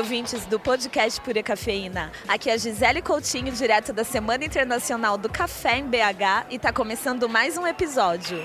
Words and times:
ouvintes 0.00 0.46
do 0.46 0.58
podcast 0.58 1.20
Pura 1.20 1.42
Cafeína. 1.42 2.10
Aqui 2.26 2.48
é 2.48 2.54
a 2.54 2.56
Gisele 2.56 3.02
Coutinho, 3.02 3.52
direto 3.52 3.92
da 3.92 4.02
Semana 4.02 4.42
Internacional 4.42 5.18
do 5.18 5.28
Café 5.28 5.76
em 5.76 5.86
BH 5.86 6.46
e 6.48 6.56
está 6.56 6.72
começando 6.72 7.28
mais 7.28 7.58
um 7.58 7.66
episódio. 7.66 8.38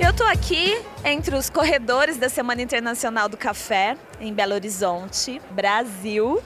Eu 0.00 0.12
tô 0.12 0.24
aqui 0.24 0.82
entre 1.04 1.36
os 1.36 1.48
corredores 1.48 2.16
da 2.16 2.28
Semana 2.28 2.62
Internacional 2.62 3.28
do 3.28 3.36
Café 3.36 3.96
em 4.20 4.32
Belo 4.32 4.54
Horizonte, 4.54 5.40
Brasil 5.50 6.42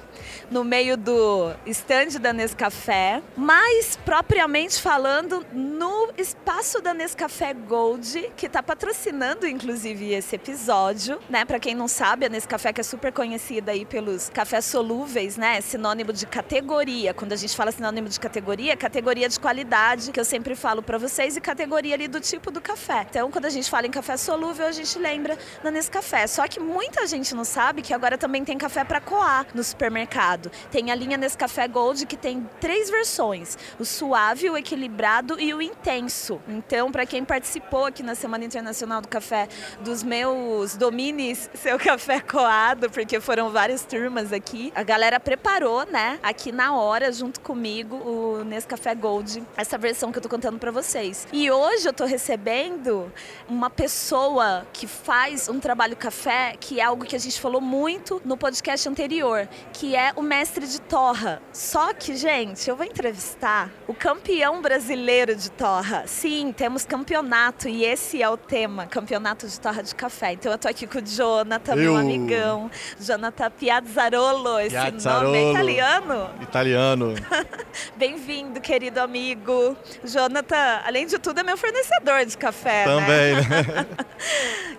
no 0.51 0.63
meio 0.63 0.97
do 0.97 1.53
estande 1.65 2.19
da 2.19 2.33
Nescafé, 2.33 3.23
mas 3.35 3.99
propriamente 4.05 4.81
falando 4.81 5.45
no 5.51 6.11
espaço 6.19 6.81
da 6.83 6.93
Nescafé 6.93 7.55
Gold, 7.55 8.31
que 8.37 8.47
está 8.47 8.63
patrocinando 8.63 9.47
inclusive 9.47 10.13
esse 10.13 10.37
episódio, 10.37 11.19
né? 11.31 11.47
Para 11.47 11.59
quem 11.59 11.75
não 11.75 11.89
sabe, 11.89 12.27
a 12.27 12.29
Nescafé 12.29 12.73
que 12.73 12.81
é 12.83 12.85
super 12.85 13.13
conhecida 13.13 13.73
aí 13.73 13.87
pelos 13.87 14.29
cafés 14.29 14.67
solúveis, 14.67 15.39
né? 15.39 15.61
Sinônimo 15.63 16.13
de 16.13 16.27
categoria. 16.27 17.15
Quando 17.15 17.33
a 17.33 17.37
gente 17.37 17.57
fala 17.57 17.73
sinônimo 17.73 18.09
de 18.09 18.21
categoria, 18.21 18.75
é 18.75 18.77
categoria 18.77 19.29
de 19.29 19.41
qualidade, 19.41 20.13
que 20.13 20.21
eu 20.21 20.25
sempre 20.25 20.55
falo 20.55 20.83
para 20.83 20.99
vocês, 20.99 21.37
e 21.37 21.41
categoria 21.41 21.95
ali 21.95 22.07
do 22.07 22.21
tipo 22.21 22.51
do 22.51 22.61
café. 22.61 23.07
Então, 23.09 23.31
quando 23.31 23.47
a 23.47 23.51
gente 23.51 23.71
fala 23.71 23.87
em 23.87 23.91
café 23.91 24.19
solúvel, 24.19 24.42
a 24.51 24.73
gente 24.73 24.99
lembra 24.99 25.39
da 25.63 25.71
Nescafé. 25.71 26.27
Só 26.27 26.47
que 26.49 26.59
muita 26.59 27.07
gente 27.07 27.35
não 27.35 27.45
sabe 27.45 27.83
que 27.83 27.95
agora 27.95 28.19
também 28.19 28.45
tem 28.45 28.59
café 28.59 28.85
para 28.85 29.01
coar 29.01 29.47
no 29.55 29.63
supermercado. 29.63 30.51
Tem 30.71 30.91
a 30.91 30.95
linha 30.95 31.17
Nescafé 31.17 31.69
Gold 31.69 32.07
que 32.07 32.17
tem 32.17 32.49
três 32.61 32.91
versões: 32.91 33.57
o 33.79 33.85
suave, 33.85 34.51
o 34.51 34.57
equilibrado 34.57 35.41
e 35.41 35.55
o 35.55 35.63
intenso. 35.63 36.41
Então, 36.49 36.91
para 36.91 37.07
quem 37.07 37.25
participou 37.25 37.87
aqui 37.87 38.03
na 38.03 38.15
Semana 38.15 38.45
Internacional 38.45 39.01
do 39.01 39.09
Café, 39.09 39.49
dos 39.81 40.03
meus 40.03 40.77
domines 40.77 41.51
seu 41.55 41.79
café 41.79 42.21
coado, 42.21 42.91
porque 42.91 43.21
foram 43.21 43.51
várias 43.51 43.85
turmas 43.85 44.33
aqui, 44.33 44.73
a 44.75 44.83
galera 44.83 45.21
preparou, 45.21 45.85
né, 45.87 46.19
aqui 46.23 46.51
na 46.51 46.75
hora, 46.75 47.13
junto 47.13 47.41
comigo, 47.41 47.97
o 47.97 48.45
Nescafé 48.45 48.95
Gold, 48.95 49.43
essa 49.57 49.77
versão 49.79 50.11
que 50.11 50.19
eu 50.19 50.23
tô 50.23 50.29
contando 50.29 50.59
para 50.59 50.71
vocês. 50.71 51.27
E 51.33 51.51
hoje 51.51 51.89
eu 51.89 51.93
tô 51.93 52.05
recebendo 52.05 53.13
uma 53.49 53.71
pessoa 53.71 54.32
que 54.73 54.87
faz 54.87 55.49
um 55.49 55.59
trabalho 55.61 55.97
café, 55.97 56.55
que 56.59 56.81
é 56.81 56.85
algo 56.85 57.05
que 57.05 57.15
a 57.15 57.19
gente 57.19 57.41
falou 57.41 57.61
muito 57.61 58.21
no 58.25 58.37
podcast 58.37 58.89
anterior, 58.89 59.49
que 59.73 59.95
é 59.95 60.13
o 60.17 60.23
mestre 60.23 60.67
de 60.67 60.81
torra. 60.81 61.43
Só 61.53 61.93
que, 61.93 62.17
gente, 62.17 62.69
eu 62.69 62.77
vou 62.77 62.87
entrevistar 62.87 63.71
o 63.87 63.95
campeão 63.95 64.63
brasileiro 64.63 65.37
de 65.37 65.51
torra. 65.51 66.05
Sim, 66.07 66.53
temos 66.57 66.85
campeonato 66.85 67.69
e 67.69 67.85
esse 67.85 68.23
é 68.23 68.29
o 68.29 68.37
tema, 68.37 68.87
campeonato 68.87 69.47
de 69.47 69.61
torra 69.61 69.83
de 69.83 69.95
café. 69.95 70.33
Então 70.33 70.51
eu 70.51 70.59
tô 70.59 70.69
aqui 70.69 70.87
com 70.87 70.99
o 70.99 71.03
Jonathan, 71.03 71.73
eu... 71.73 71.77
meu 71.77 71.97
amigão. 71.97 72.71
Jonathan 73.01 73.51
Piazzarolo, 73.51 74.61
esse 74.61 74.71
Piazzarolo. 74.71 75.25
nome 75.27 75.39
é 75.39 75.51
italiano? 75.51 76.31
Italiano. 76.41 77.15
Bem-vindo, 77.97 78.61
querido 78.61 79.01
amigo. 79.01 79.77
Jonathan, 80.05 80.81
além 80.85 81.07
de 81.07 81.19
tudo, 81.19 81.41
é 81.41 81.43
meu 81.43 81.57
fornecedor 81.57 82.25
de 82.25 82.39
café, 82.39 82.87
né? 82.87 82.95
Também, 82.95 83.35
né? 83.35 83.87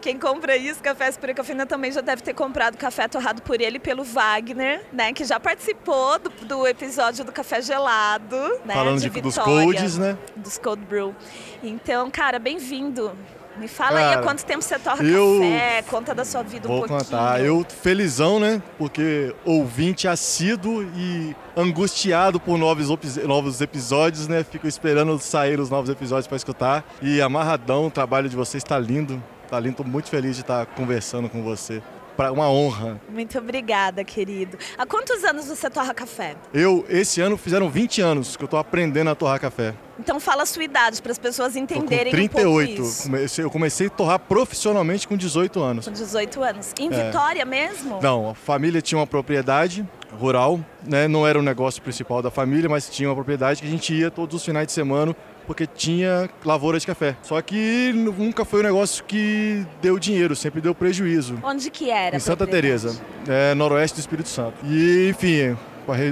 Quem 0.01 0.17
compra 0.17 0.55
isso, 0.57 0.81
Café 0.81 1.07
Espura 1.09 1.33
Cafina, 1.33 1.65
também 1.65 1.91
já 1.91 2.01
deve 2.01 2.21
ter 2.21 2.33
comprado 2.33 2.77
café 2.77 3.07
torrado 3.07 3.41
por 3.41 3.59
ele 3.61 3.79
pelo 3.79 4.03
Wagner, 4.03 4.85
né? 4.91 5.13
Que 5.13 5.23
já 5.23 5.39
participou 5.39 6.19
do, 6.19 6.29
do 6.45 6.67
episódio 6.67 7.23
do 7.23 7.31
Café 7.31 7.61
Gelado, 7.61 8.37
né? 8.65 8.73
Falando 8.73 8.99
de, 8.99 9.09
de 9.09 9.21
dos 9.21 9.37
colds, 9.37 9.97
né? 9.97 10.17
Dos 10.35 10.57
cold 10.57 10.83
brew. 10.85 11.15
Então, 11.63 12.09
cara, 12.11 12.39
bem-vindo. 12.39 13.15
Me 13.57 13.67
fala 13.67 13.99
Cara, 13.99 14.09
aí 14.09 14.15
há 14.15 14.21
quanto 14.21 14.43
tempo 14.43 14.61
você 14.61 14.79
torra 14.79 15.03
eu 15.03 15.39
café, 15.39 15.81
conta 15.83 16.15
da 16.15 16.25
sua 16.25 16.41
vida 16.41 16.67
um 16.67 16.79
pouquinho. 16.79 16.99
Vou 16.99 17.05
contar. 17.05 17.41
Eu 17.41 17.65
felizão, 17.81 18.39
né? 18.39 18.61
Porque 18.77 19.33
ouvinte 19.45 20.07
assíduo 20.07 20.83
e 20.95 21.35
angustiado 21.55 22.39
por 22.39 22.57
novos, 22.57 22.89
novos 23.17 23.61
episódios, 23.61 24.27
né? 24.27 24.43
Fico 24.43 24.67
esperando 24.67 25.17
sair 25.19 25.59
os 25.59 25.69
novos 25.69 25.89
episódios 25.89 26.27
para 26.27 26.37
escutar. 26.37 26.83
E 27.01 27.21
amarradão, 27.21 27.87
o 27.87 27.91
trabalho 27.91 28.27
de 28.27 28.35
vocês 28.35 28.63
está 28.63 28.79
lindo. 28.79 29.21
Tá 29.49 29.59
lindo, 29.59 29.77
tô 29.77 29.83
muito 29.83 30.09
feliz 30.09 30.35
de 30.35 30.41
estar 30.41 30.65
conversando 30.65 31.29
com 31.29 31.43
você 31.43 31.81
para 32.15 32.31
uma 32.31 32.49
honra. 32.49 32.99
Muito 33.09 33.37
obrigada, 33.37 34.03
querido. 34.03 34.57
Há 34.77 34.85
quantos 34.85 35.23
anos 35.23 35.45
você 35.45 35.69
torra 35.69 35.93
café? 35.93 36.35
Eu, 36.53 36.85
esse 36.89 37.21
ano, 37.21 37.37
fizeram 37.37 37.69
20 37.69 38.01
anos 38.01 38.35
que 38.37 38.43
eu 38.43 38.45
estou 38.45 38.59
aprendendo 38.59 39.09
a 39.09 39.15
torrar 39.15 39.39
café. 39.39 39.73
Então 39.99 40.19
fala 40.19 40.43
a 40.43 40.45
sua 40.45 40.63
idade 40.63 41.01
para 41.01 41.11
as 41.11 41.17
pessoas 41.17 41.55
entenderem 41.55 42.11
com 42.11 42.17
38. 42.17 42.81
um 42.81 42.85
pouco. 42.85 43.03
Comecei, 43.03 43.45
eu 43.45 43.51
comecei 43.51 43.87
a 43.87 43.89
torrar 43.89 44.19
profissionalmente 44.19 45.07
com 45.07 45.15
18 45.15 45.61
anos. 45.61 45.85
Com 45.85 45.91
18 45.91 46.43
anos. 46.43 46.73
Em 46.79 46.91
é. 46.91 47.05
Vitória 47.05 47.45
mesmo? 47.45 47.99
Não, 48.01 48.29
a 48.29 48.35
família 48.35 48.81
tinha 48.81 48.97
uma 48.97 49.07
propriedade 49.07 49.87
rural, 50.19 50.59
né? 50.85 51.07
Não 51.07 51.27
era 51.27 51.37
o 51.37 51.41
negócio 51.41 51.81
principal 51.81 52.21
da 52.21 52.31
família, 52.31 52.69
mas 52.69 52.89
tinha 52.89 53.09
uma 53.09 53.15
propriedade 53.15 53.61
que 53.61 53.67
a 53.67 53.71
gente 53.71 53.93
ia 53.93 54.09
todos 54.09 54.35
os 54.35 54.45
finais 54.45 54.67
de 54.67 54.73
semana 54.73 55.15
porque 55.45 55.67
tinha 55.67 56.29
lavoura 56.43 56.79
de 56.79 56.87
café. 56.87 57.15
Só 57.21 57.41
que 57.41 57.91
nunca 57.93 58.45
foi 58.45 58.61
um 58.61 58.63
negócio 58.63 59.03
que 59.03 59.65
deu 59.81 59.99
dinheiro, 59.99 60.35
sempre 60.35 60.61
deu 60.61 60.73
prejuízo. 60.73 61.37
Onde 61.43 61.69
que 61.69 61.89
era? 61.89 62.15
Em 62.15 62.19
Santa 62.19 62.47
Teresa, 62.47 62.99
é, 63.27 63.53
noroeste 63.53 63.97
do 63.97 63.99
Espírito 63.99 64.29
Santo. 64.29 64.53
E 64.65 65.09
enfim, 65.09 65.57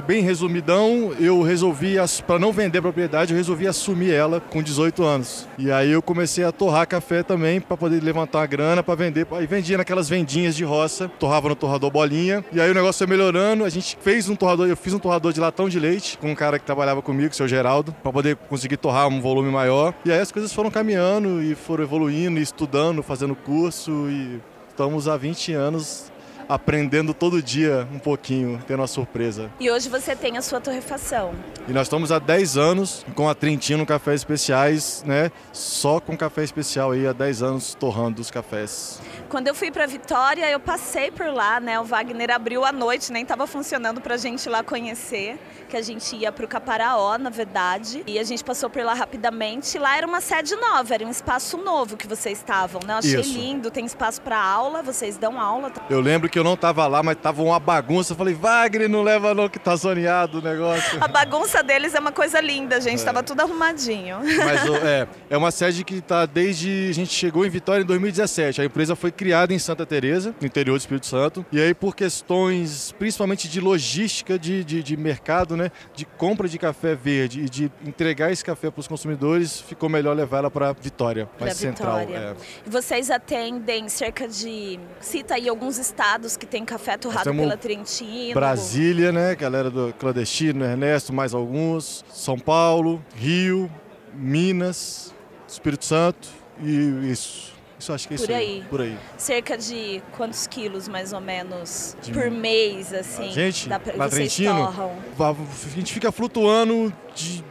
bem 0.05 0.21
resumidão, 0.21 1.13
eu 1.19 1.41
resolvi, 1.41 1.95
para 2.27 2.37
não 2.37 2.51
vender 2.51 2.79
a 2.79 2.81
propriedade, 2.81 3.31
eu 3.31 3.37
resolvi 3.37 3.67
assumir 3.67 4.13
ela 4.13 4.39
com 4.39 4.61
18 4.61 5.03
anos. 5.03 5.47
E 5.57 5.71
aí 5.71 5.91
eu 5.91 6.01
comecei 6.01 6.43
a 6.43 6.51
torrar 6.51 6.87
café 6.87 7.23
também 7.23 7.61
para 7.61 7.77
poder 7.77 8.03
levantar 8.03 8.43
a 8.43 8.45
grana 8.45 8.83
para 8.83 8.95
vender. 8.95 9.25
Aí 9.31 9.47
vendia 9.47 9.77
naquelas 9.77 10.09
vendinhas 10.09 10.55
de 10.55 10.63
roça, 10.63 11.07
torrava 11.19 11.49
no 11.49 11.55
torrador 11.55 11.89
bolinha. 11.89 12.43
E 12.51 12.59
aí 12.59 12.69
o 12.69 12.73
negócio 12.73 12.99
foi 12.99 13.07
melhorando, 13.07 13.63
a 13.63 13.69
gente 13.69 13.97
fez 14.01 14.27
um 14.29 14.35
torrador, 14.35 14.67
eu 14.67 14.77
fiz 14.77 14.93
um 14.93 14.99
torrador 14.99 15.31
de 15.31 15.39
latão 15.39 15.69
de 15.69 15.79
leite 15.79 16.17
com 16.17 16.31
um 16.31 16.35
cara 16.35 16.59
que 16.59 16.65
trabalhava 16.65 17.01
comigo, 17.01 17.33
seu 17.33 17.47
Geraldo, 17.47 17.95
para 18.03 18.11
poder 18.11 18.35
conseguir 18.35 18.77
torrar 18.77 19.07
um 19.07 19.21
volume 19.21 19.49
maior. 19.49 19.93
E 20.03 20.11
aí 20.11 20.19
as 20.19 20.31
coisas 20.31 20.53
foram 20.53 20.69
caminhando 20.69 21.41
e 21.41 21.55
foram 21.55 21.83
evoluindo, 21.83 22.39
estudando, 22.39 23.01
fazendo 23.01 23.35
curso 23.35 24.07
e 24.09 24.41
estamos 24.69 25.07
há 25.07 25.17
20 25.17 25.53
anos 25.53 26.11
aprendendo 26.51 27.13
todo 27.13 27.41
dia 27.41 27.88
um 27.94 28.00
pouquinho, 28.00 28.62
tendo 28.67 28.81
uma 28.81 28.88
surpresa. 28.88 29.50
E 29.57 29.72
hoje 29.72 29.88
você 29.88 30.13
tem 30.13 30.38
a 30.38 30.41
sua 30.41 30.59
torrefação. 30.59 31.34
E 31.66 31.72
nós 31.72 31.84
estamos 31.84 32.12
há 32.12 32.19
10 32.19 32.57
anos 32.57 33.06
com 33.16 33.29
a 33.29 33.34
Trentino 33.34 33.85
Cafés 33.85 34.19
Especiais, 34.22 35.01
né? 35.06 35.31
Só 35.53 36.01
com 36.01 36.17
café 36.17 36.44
especial 36.44 36.91
aí 36.91 37.07
há 37.07 37.13
10 37.13 37.41
anos 37.41 37.73
torrando 37.73 38.22
os 38.22 38.29
cafés. 38.29 39.00
Quando 39.29 39.47
eu 39.47 39.56
fui 39.56 39.72
para 39.72 39.85
Vitória, 39.85 40.50
eu 40.50 40.59
passei 40.59 41.09
por 41.09 41.28
lá, 41.28 41.62
né? 41.62 41.79
O 41.79 41.85
Wagner 41.85 42.31
abriu 42.31 42.66
à 42.66 42.72
noite, 42.73 43.13
nem 43.13 43.22
estava 43.23 43.47
funcionando 43.47 44.01
para 44.01 44.16
a 44.16 44.18
gente 44.18 44.50
lá 44.50 44.62
conhecer, 44.62 45.39
que 45.69 45.78
a 45.78 45.81
gente 45.81 46.18
ia 46.18 46.33
para 46.33 46.44
o 46.44 46.47
Caparaó, 46.50 47.18
na 47.18 47.29
verdade. 47.29 48.03
E 48.06 48.19
a 48.19 48.23
gente 48.23 48.44
passou 48.44 48.69
por 48.69 48.83
lá 48.83 48.94
rapidamente. 48.94 49.79
Lá 49.79 49.95
era 49.95 50.06
uma 50.06 50.19
sede 50.19 50.53
nova, 50.57 50.94
era 50.94 51.06
um 51.06 51.09
espaço 51.09 51.56
novo 51.57 51.95
que 51.95 52.07
vocês 52.07 52.39
estavam, 52.39 52.81
né? 52.85 52.94
Eu 52.94 52.97
achei 52.97 53.22
Isso. 53.22 53.33
lindo, 53.33 53.72
tem 53.72 53.85
espaço 53.85 54.22
para 54.22 54.38
aula, 54.38 54.83
vocês 54.83 55.16
dão 55.16 55.39
aula. 55.39 55.72
Eu 55.89 56.01
lembro 56.01 56.29
que 56.29 56.41
eu 56.41 56.44
não 56.44 56.56
estava 56.56 56.88
lá, 56.88 57.03
mas 57.03 57.18
tava 57.18 57.41
uma 57.44 57.59
bagunça. 57.59 58.13
Eu 58.13 58.18
falei, 58.18 58.34
Wagner, 58.34 58.90
não 58.90 59.03
leva 59.03 59.34
não 59.34 59.47
que 59.47 59.59
tá 59.59 59.75
zoneado 59.75 60.40
o 60.40 60.41
negócio. 60.41 60.97
A 61.00 61.07
bagunça 61.07 61.63
deles 61.63 61.94
é 61.94 62.00
uma 62.00 62.12
coisa 62.12 62.41
linda, 62.41 62.81
gente. 62.81 63.01
É. 63.01 63.06
Tava 63.06 63.21
tudo 63.21 63.42
arrumadinho. 63.42 64.18
Mas 64.19 64.65
é, 64.83 65.07
é 65.30 65.38
uma 65.38 65.51
sede 65.51 65.83
que 65.83 66.01
tá 66.01 66.25
desde. 66.25 66.88
A 66.89 66.94
gente 66.94 67.13
chegou 67.13 67.45
em 67.45 67.50
Vitória 67.50 67.83
em 67.83 67.86
2017. 67.86 68.62
A 68.62 68.65
empresa 68.65 68.95
foi 68.95 69.12
criada 69.12 69.54
em 69.54 69.60
Santa 69.60 69.86
Teresa, 69.86 70.33
no 70.39 70.48
interior 70.48 70.74
do 70.74 70.81
Espírito 70.81 71.06
Santo. 71.06 71.45
E 71.51 71.62
aí, 71.62 71.74
por 71.74 71.95
questões 71.95 72.92
principalmente 72.98 73.48
de 73.48 73.60
logística 73.60 74.39
de, 74.39 74.63
de, 74.63 74.81
de 74.81 74.98
mercado, 74.98 75.56
né? 75.56 75.71
De 75.94 76.06
compra 76.06 76.48
de 76.48 76.57
café 76.57 76.95
verde 76.95 77.42
e 77.42 77.50
de 77.50 77.71
entregar 77.86 78.31
esse 78.31 78.44
café 78.44 78.71
para 78.71 78.80
os 78.80 78.88
consumidores, 78.88 79.62
ficou 79.62 79.89
melhor 79.89 80.15
levar 80.15 80.39
ela 80.39 80.51
para 80.51 80.74
Vitória, 80.74 81.30
mais 81.39 81.54
pra 81.54 81.68
central. 81.68 82.00
É. 82.00 82.33
E 82.65 82.69
vocês 82.69 83.12
atendem 83.12 83.88
cerca 83.89 84.27
de. 84.27 84.80
Cita 85.00 85.36
aí 85.36 85.48
alguns 85.48 85.77
estados 85.77 86.20
que 86.38 86.45
tem 86.45 86.63
café 86.63 86.97
torrado 86.97 87.33
pela 87.33 87.57
Trentino. 87.57 88.33
Brasília, 88.33 89.12
né? 89.12 89.35
Galera 89.35 89.69
do 89.69 89.94
clandestino, 89.97 90.63
Ernesto, 90.63 91.13
mais 91.13 91.33
alguns. 91.33 92.06
São 92.09 92.38
Paulo, 92.38 93.03
Rio, 93.15 93.69
Minas, 94.13 95.13
Espírito 95.47 95.85
Santo 95.85 96.27
e 96.62 97.12
isso. 97.12 97.51
Isso 97.81 97.91
acho 97.94 98.07
que 98.07 98.13
é 98.13 98.18
por 98.18 98.23
isso 98.23 98.33
aí. 98.33 98.63
Por 98.69 98.81
aí. 98.81 98.97
Cerca 99.18 99.57
de 99.57 100.03
quantos 100.15 100.45
quilos, 100.45 100.88
mais 100.88 101.13
ou 101.13 101.19
menos, 101.19 101.97
de... 102.00 102.12
por 102.12 102.29
mês, 102.29 102.94
assim? 102.94 103.29
A 103.29 103.31
gente, 103.31 103.67
da, 103.67 103.81
na 103.97 104.07
Trentino, 104.07 104.95
a 105.19 105.69
gente 105.75 105.91
fica 105.91 106.12
flutuando 106.12 106.94
de, 107.15 107.44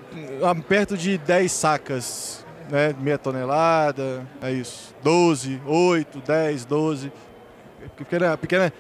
perto 0.69 0.97
de 0.97 1.19
10 1.19 1.51
sacas, 1.51 2.47
né? 2.71 2.95
Meia 3.01 3.19
tonelada, 3.19 4.25
é 4.41 4.53
isso. 4.53 4.95
12, 5.03 5.61
8, 5.67 6.21
10, 6.21 6.65
12. 6.65 7.13
Pequena, 7.97 8.37
pequena, 8.37 8.73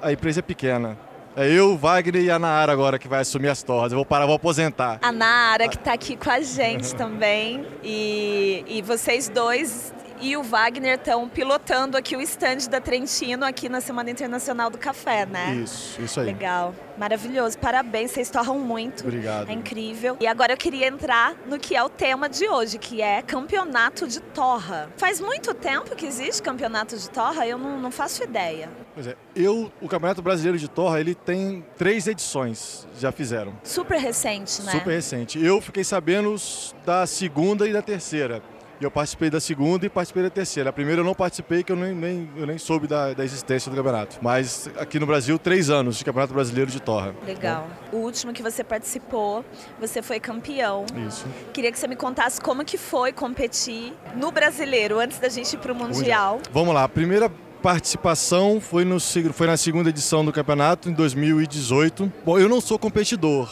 a 0.00 0.12
empresa 0.12 0.40
é 0.40 0.42
pequena. 0.42 0.98
É 1.34 1.48
eu, 1.50 1.78
Wagner 1.78 2.22
e 2.22 2.30
a 2.30 2.38
Naara 2.38 2.72
agora 2.72 2.98
que 2.98 3.08
vai 3.08 3.20
assumir 3.20 3.48
as 3.48 3.62
torres. 3.62 3.92
Eu 3.92 3.96
vou 3.96 4.04
parar, 4.04 4.26
vou 4.26 4.34
aposentar. 4.34 4.98
A 5.00 5.10
Naara 5.10 5.66
que 5.66 5.76
está 5.76 5.94
aqui 5.94 6.14
com 6.14 6.30
a 6.30 6.40
gente 6.40 6.94
também. 6.94 7.66
E, 7.82 8.64
e 8.68 8.82
vocês 8.82 9.30
dois 9.30 9.94
e 10.22 10.36
o 10.36 10.42
Wagner 10.42 10.94
estão 10.94 11.28
pilotando 11.28 11.96
aqui 11.96 12.14
o 12.14 12.20
stand 12.22 12.68
da 12.70 12.80
Trentino 12.80 13.44
aqui 13.44 13.68
na 13.68 13.80
Semana 13.80 14.08
Internacional 14.08 14.70
do 14.70 14.78
Café, 14.78 15.26
né? 15.26 15.56
Isso, 15.56 16.00
isso 16.00 16.20
aí. 16.20 16.26
Legal. 16.26 16.72
Maravilhoso. 16.96 17.58
Parabéns, 17.58 18.12
vocês 18.12 18.30
torram 18.30 18.58
muito. 18.58 19.02
Obrigado. 19.02 19.50
É 19.50 19.52
incrível. 19.52 20.16
E 20.20 20.26
agora 20.26 20.52
eu 20.52 20.56
queria 20.56 20.86
entrar 20.86 21.34
no 21.46 21.58
que 21.58 21.74
é 21.74 21.82
o 21.82 21.88
tema 21.88 22.28
de 22.28 22.48
hoje, 22.48 22.78
que 22.78 23.02
é 23.02 23.20
campeonato 23.20 24.06
de 24.06 24.20
torra. 24.20 24.88
Faz 24.96 25.20
muito 25.20 25.52
tempo 25.54 25.96
que 25.96 26.06
existe 26.06 26.40
campeonato 26.40 26.96
de 26.96 27.10
torra? 27.10 27.44
Eu 27.44 27.58
não, 27.58 27.80
não 27.80 27.90
faço 27.90 28.22
ideia. 28.22 28.70
Pois 28.94 29.08
é, 29.08 29.16
eu, 29.34 29.72
o 29.80 29.88
Campeonato 29.88 30.22
Brasileiro 30.22 30.58
de 30.58 30.68
Torra, 30.68 31.00
ele 31.00 31.14
tem 31.14 31.64
três 31.76 32.06
edições, 32.06 32.86
já 32.98 33.10
fizeram. 33.10 33.54
Super 33.64 33.98
recente, 33.98 34.62
né? 34.62 34.72
Super 34.72 34.90
recente. 34.92 35.42
Eu 35.42 35.60
fiquei 35.60 35.82
sabendo 35.82 36.36
da 36.84 37.06
segunda 37.06 37.66
e 37.66 37.72
da 37.72 37.82
terceira. 37.82 38.42
E 38.82 38.84
eu 38.84 38.90
participei 38.90 39.30
da 39.30 39.38
segunda 39.38 39.86
e 39.86 39.88
participei 39.88 40.24
da 40.24 40.30
terceira. 40.30 40.70
A 40.70 40.72
primeira 40.72 41.02
eu 41.02 41.04
não 41.04 41.14
participei, 41.14 41.62
que 41.62 41.70
eu 41.70 41.76
nem, 41.76 41.94
nem, 41.94 42.28
eu 42.36 42.44
nem 42.44 42.58
soube 42.58 42.88
da, 42.88 43.14
da 43.14 43.24
existência 43.24 43.70
do 43.70 43.76
campeonato. 43.76 44.18
Mas 44.20 44.68
aqui 44.76 44.98
no 44.98 45.06
Brasil, 45.06 45.38
três 45.38 45.70
anos 45.70 45.96
de 45.96 46.04
Campeonato 46.04 46.34
Brasileiro 46.34 46.68
de 46.68 46.82
Torra. 46.82 47.14
Legal. 47.24 47.68
O 47.92 47.98
último 47.98 48.32
que 48.32 48.42
você 48.42 48.64
participou, 48.64 49.44
você 49.78 50.02
foi 50.02 50.18
campeão. 50.18 50.84
Isso. 51.06 51.24
Queria 51.52 51.70
que 51.70 51.78
você 51.78 51.86
me 51.86 51.94
contasse 51.94 52.40
como 52.40 52.64
que 52.64 52.76
foi 52.76 53.12
competir 53.12 53.92
no 54.16 54.32
brasileiro, 54.32 54.98
antes 54.98 55.20
da 55.20 55.28
gente 55.28 55.52
ir 55.52 55.58
para 55.58 55.72
o 55.72 55.76
Mundial. 55.76 56.40
Vamos 56.50 56.74
lá, 56.74 56.82
a 56.82 56.88
primeira 56.88 57.30
participação 57.62 58.60
foi, 58.60 58.84
no, 58.84 58.98
foi 58.98 59.46
na 59.46 59.56
segunda 59.56 59.90
edição 59.90 60.24
do 60.24 60.32
campeonato, 60.32 60.90
em 60.90 60.92
2018. 60.92 62.12
Bom, 62.24 62.36
eu 62.36 62.48
não 62.48 62.60
sou 62.60 62.80
competidor, 62.80 63.48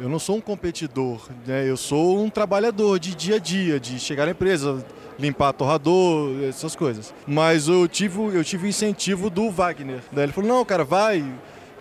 eu 0.00 0.08
não 0.08 0.18
sou 0.18 0.36
um 0.36 0.40
competidor, 0.40 1.20
né? 1.46 1.68
eu 1.68 1.76
sou 1.76 2.18
um 2.22 2.30
trabalhador 2.30 2.98
de 2.98 3.14
dia 3.14 3.36
a 3.36 3.38
dia, 3.38 3.78
de 3.78 3.98
chegar 3.98 4.24
na 4.24 4.32
empresa, 4.32 4.84
limpar 5.18 5.52
torrador, 5.52 6.42
essas 6.48 6.74
coisas. 6.74 7.12
Mas 7.26 7.68
eu 7.68 7.86
tive, 7.86 8.18
eu 8.18 8.42
tive 8.42 8.68
incentivo 8.68 9.28
do 9.28 9.50
Wagner. 9.50 10.00
Né? 10.10 10.22
Ele 10.22 10.32
falou, 10.32 10.48
não, 10.48 10.64
cara, 10.64 10.84
vai, 10.84 11.22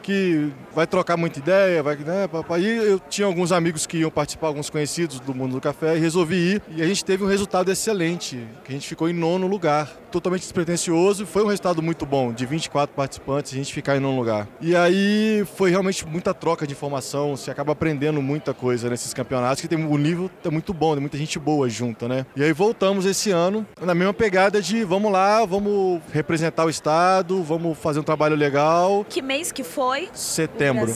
que 0.10 0.52
vai 0.74 0.88
trocar 0.88 1.16
muita 1.16 1.38
ideia, 1.38 1.84
vai, 1.84 1.96
né, 1.96 2.28
papai. 2.28 2.62
E 2.62 2.78
eu 2.78 3.00
tinha 3.00 3.28
alguns 3.28 3.52
amigos 3.52 3.86
que 3.86 3.98
iam 3.98 4.10
participar, 4.10 4.48
alguns 4.48 4.68
conhecidos 4.68 5.20
do 5.20 5.36
mundo 5.36 5.52
do 5.54 5.62
café, 5.62 5.96
e 5.96 6.00
resolvi 6.00 6.54
ir. 6.54 6.62
E 6.76 6.82
a 6.82 6.88
gente 6.88 7.06
teve 7.06 7.24
um 7.24 7.28
resultado 7.28 7.72
excelente, 7.72 8.40
que 8.64 8.72
a 8.72 8.74
gente 8.74 8.88
ficou 8.88 9.08
em 9.08 9.14
nono 9.14 9.46
lugar. 9.46 9.88
Totalmente 10.10 10.42
despretensioso, 10.42 11.28
foi 11.28 11.44
um 11.44 11.48
resultado 11.48 11.84
muito 11.84 12.04
bom, 12.04 12.34
de 12.34 12.44
24 12.44 12.96
participantes, 12.96 13.54
a 13.54 13.56
gente 13.56 13.72
ficar 13.72 13.96
em 13.98 14.00
nono 14.00 14.18
lugar. 14.18 14.48
E 14.60 14.76
aí 14.76 15.46
foi 15.56 15.70
realmente 15.70 16.08
muita 16.08 16.34
troca 16.34 16.66
de 16.66 16.74
informação, 16.74 17.38
você 17.38 17.52
acaba 17.52 17.74
aprendendo 17.74 18.20
muita 18.20 18.52
coisa 18.52 18.90
nesses 18.90 19.14
campeonatos, 19.14 19.62
que 19.62 19.68
tem 19.68 19.86
o 19.86 19.98
nível 19.98 20.32
é 20.44 20.50
muito 20.50 20.74
bom, 20.74 20.94
tem 20.94 21.02
muita 21.02 21.18
gente 21.18 21.38
boa 21.38 21.70
junto, 21.70 22.08
né? 22.08 22.26
E 22.36 22.44
aí 22.44 22.52
voltamos 22.52 23.06
esse 23.06 23.30
ano, 23.30 23.64
na 23.80 23.94
mesma 23.94 24.14
pegada 24.14 24.60
de 24.60 24.84
vamos 24.84 25.12
lá, 25.12 25.46
vamos 25.46 26.02
representar 26.12 26.66
o 26.66 26.70
estado, 26.72 27.44
vamos 27.44 27.78
fazer 27.78 28.00
um 28.00 28.04
trabalho 28.04 28.36
legal. 28.36 29.06
Que 29.08 29.22
mês 29.22 29.52
que 29.52 29.64
foi? 29.64 29.99
Setembro. 30.14 30.92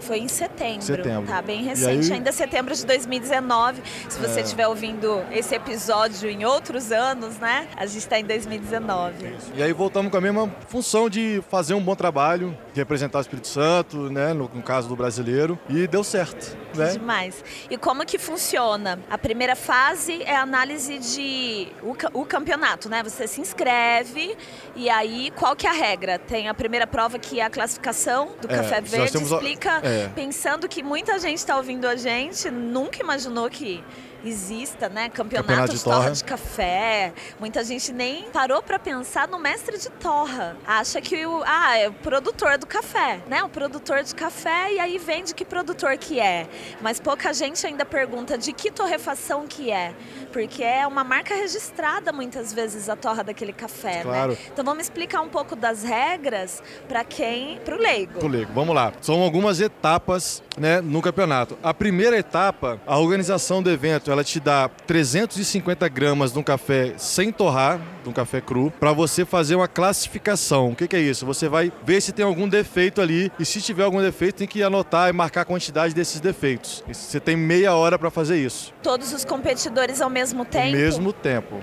Foi 0.00 0.18
em 0.18 0.28
setembro. 0.28 0.82
Setembro. 0.82 1.26
Tá 1.26 1.42
bem 1.42 1.62
recente, 1.64 2.08
aí... 2.08 2.18
ainda 2.18 2.32
setembro 2.32 2.74
de 2.74 2.84
2019. 2.86 3.82
Se 4.08 4.18
você 4.18 4.40
estiver 4.40 4.64
é. 4.64 4.68
ouvindo 4.68 5.22
esse 5.30 5.54
episódio 5.54 6.28
em 6.28 6.44
outros 6.44 6.92
anos, 6.92 7.38
né? 7.38 7.68
A 7.76 7.86
gente 7.86 7.98
está 7.98 8.18
em 8.18 8.24
2019. 8.24 9.26
Isso. 9.26 9.52
E 9.54 9.62
aí 9.62 9.72
voltamos 9.72 10.10
com 10.10 10.18
a 10.18 10.20
mesma 10.20 10.54
função 10.68 11.08
de 11.08 11.42
fazer 11.50 11.74
um 11.74 11.82
bom 11.82 11.94
trabalho, 11.94 12.56
de 12.72 12.80
representar 12.80 13.18
o 13.18 13.20
Espírito 13.20 13.48
Santo, 13.48 14.10
né? 14.10 14.32
No, 14.32 14.50
no 14.52 14.62
caso 14.62 14.88
do 14.88 14.96
brasileiro. 14.96 15.58
E 15.68 15.86
deu 15.86 16.04
certo. 16.04 16.56
Né? 16.74 16.92
Demais. 16.92 17.44
E 17.70 17.76
como 17.76 18.04
que 18.04 18.18
funciona? 18.18 18.98
A 19.08 19.16
primeira 19.16 19.54
fase 19.54 20.22
é 20.22 20.34
a 20.34 20.42
análise 20.42 20.98
de 20.98 21.68
o, 21.82 22.20
o 22.20 22.24
campeonato, 22.24 22.88
né? 22.88 23.02
Você 23.02 23.26
se 23.26 23.40
inscreve 23.40 24.36
e 24.74 24.90
aí 24.90 25.32
qual 25.36 25.54
que 25.54 25.66
é 25.66 25.70
a 25.70 25.72
regra? 25.72 26.18
Tem 26.18 26.48
a 26.48 26.54
primeira 26.54 26.86
prova 26.86 27.18
que 27.18 27.40
é 27.40 27.44
a 27.44 27.50
classificação 27.50 28.30
do 28.40 28.50
é, 28.50 28.56
Café 28.56 28.80
Verde. 28.80 29.16
Explica 29.16 29.80
é. 29.84 30.08
pensando 30.08 30.66
que 30.66 30.82
muita 30.82 31.18
gente 31.18 31.38
está 31.38 31.56
ouvindo 31.56 31.86
a 31.86 31.94
gente, 31.94 32.50
nunca 32.50 33.00
imaginou 33.00 33.50
que 33.50 33.84
exista, 34.24 34.88
né? 34.88 35.08
Campeonato, 35.08 35.48
Campeonato 35.48 35.72
de, 35.72 35.78
de 35.78 35.84
torra. 35.84 36.10
de 36.10 36.24
café. 36.24 37.12
Muita 37.38 37.62
gente 37.64 37.92
nem 37.92 38.24
parou 38.30 38.62
para 38.62 38.78
pensar 38.78 39.28
no 39.28 39.38
mestre 39.38 39.78
de 39.78 39.90
torra. 39.90 40.56
Acha 40.66 41.00
que 41.00 41.26
o 41.26 41.42
ah, 41.46 41.78
é 41.78 41.88
o 41.88 41.92
produtor 41.92 42.58
do 42.58 42.66
café, 42.66 43.20
né? 43.28 43.42
O 43.42 43.48
produtor 43.48 44.02
de 44.02 44.14
café 44.14 44.72
e 44.72 44.80
aí 44.80 44.98
vende 44.98 45.34
que 45.34 45.44
produtor 45.44 45.96
que 45.96 46.20
é. 46.20 46.48
Mas 46.80 47.00
pouca 47.00 47.32
gente 47.32 47.66
ainda 47.66 47.84
pergunta 47.84 48.36
de 48.38 48.52
que 48.52 48.70
torrefação 48.70 49.46
que 49.46 49.70
é, 49.70 49.94
porque 50.32 50.62
é 50.62 50.86
uma 50.86 51.04
marca 51.04 51.34
registrada 51.34 52.12
muitas 52.12 52.52
vezes 52.52 52.88
a 52.88 52.96
torra 52.96 53.22
daquele 53.22 53.52
café, 53.52 53.96
né? 53.96 54.02
claro. 54.02 54.32
né? 54.32 54.38
Então 54.52 54.64
vamos 54.64 54.84
explicar 54.84 55.20
um 55.20 55.28
pouco 55.28 55.54
das 55.54 55.82
regras 55.82 56.62
para 56.88 57.04
quem, 57.04 57.58
para 57.64 57.74
o 57.76 57.78
leigo. 57.78 58.18
Pro 58.18 58.28
leigo. 58.28 58.52
Vamos 58.52 58.74
lá. 58.74 58.92
São 59.00 59.22
algumas 59.22 59.60
etapas, 59.60 60.42
né, 60.56 60.80
no 60.80 61.02
campeonato. 61.02 61.58
A 61.62 61.74
primeira 61.74 62.16
etapa, 62.16 62.80
a 62.86 62.98
organização 62.98 63.62
do 63.62 63.70
evento 63.70 64.10
ela 64.14 64.24
te 64.24 64.40
dá 64.40 64.68
350 64.86 65.88
gramas 65.88 66.32
de 66.32 66.38
um 66.38 66.42
café 66.42 66.94
sem 66.96 67.30
torrar, 67.32 67.80
de 68.02 68.08
um 68.08 68.12
café 68.12 68.40
cru, 68.40 68.72
para 68.78 68.92
você 68.92 69.24
fazer 69.24 69.56
uma 69.56 69.68
classificação. 69.68 70.70
O 70.70 70.76
que, 70.76 70.88
que, 70.88 70.96
é 70.96 71.00
isso? 71.00 71.26
Você 71.26 71.48
vai 71.48 71.72
ver 71.84 72.00
se 72.00 72.12
tem 72.12 72.24
algum 72.24 72.48
defeito 72.48 73.00
ali 73.00 73.30
e 73.38 73.44
se 73.44 73.60
tiver 73.60 73.82
algum 73.82 74.00
defeito 74.00 74.36
tem 74.36 74.46
que 74.46 74.62
anotar 74.62 75.10
e 75.10 75.12
marcar 75.12 75.42
a 75.42 75.44
quantidade 75.44 75.94
desses 75.94 76.20
defeitos. 76.20 76.82
Você 76.90 77.20
tem 77.20 77.36
meia 77.36 77.74
hora 77.74 77.98
para 77.98 78.10
fazer 78.10 78.38
isso. 78.38 78.72
Todos 78.82 79.12
os 79.12 79.24
competidores 79.24 80.00
ao 80.00 80.10
mesmo 80.10 80.44
tempo? 80.44 80.66
Ao 80.66 80.72
mesmo 80.72 81.12
tempo. 81.12 81.60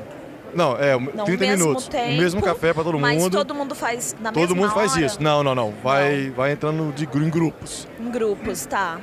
Não, 0.53 0.75
é, 0.75 0.99
não, 0.99 1.23
30 1.23 1.47
minutos. 1.47 1.87
Tempo, 1.87 2.11
o 2.11 2.17
mesmo 2.17 2.41
café 2.41 2.73
para 2.73 2.83
todo 2.83 2.93
mundo. 2.95 3.01
Mas 3.01 3.29
todo 3.29 3.55
mundo 3.55 3.73
faz 3.73 4.13
na 4.19 4.31
todo 4.31 4.41
mesma 4.41 4.47
Todo 4.47 4.55
mundo 4.57 4.73
faz 4.73 4.93
hora? 4.93 5.05
isso. 5.05 5.23
Não, 5.23 5.41
não, 5.41 5.55
não. 5.55 5.71
Vai, 5.81 6.25
não. 6.25 6.33
vai 6.33 6.51
entrando 6.51 6.93
de, 6.93 7.05
em 7.05 7.29
grupos. 7.29 7.87
Em 7.97 8.11
grupos, 8.11 8.65
tá 8.65 8.99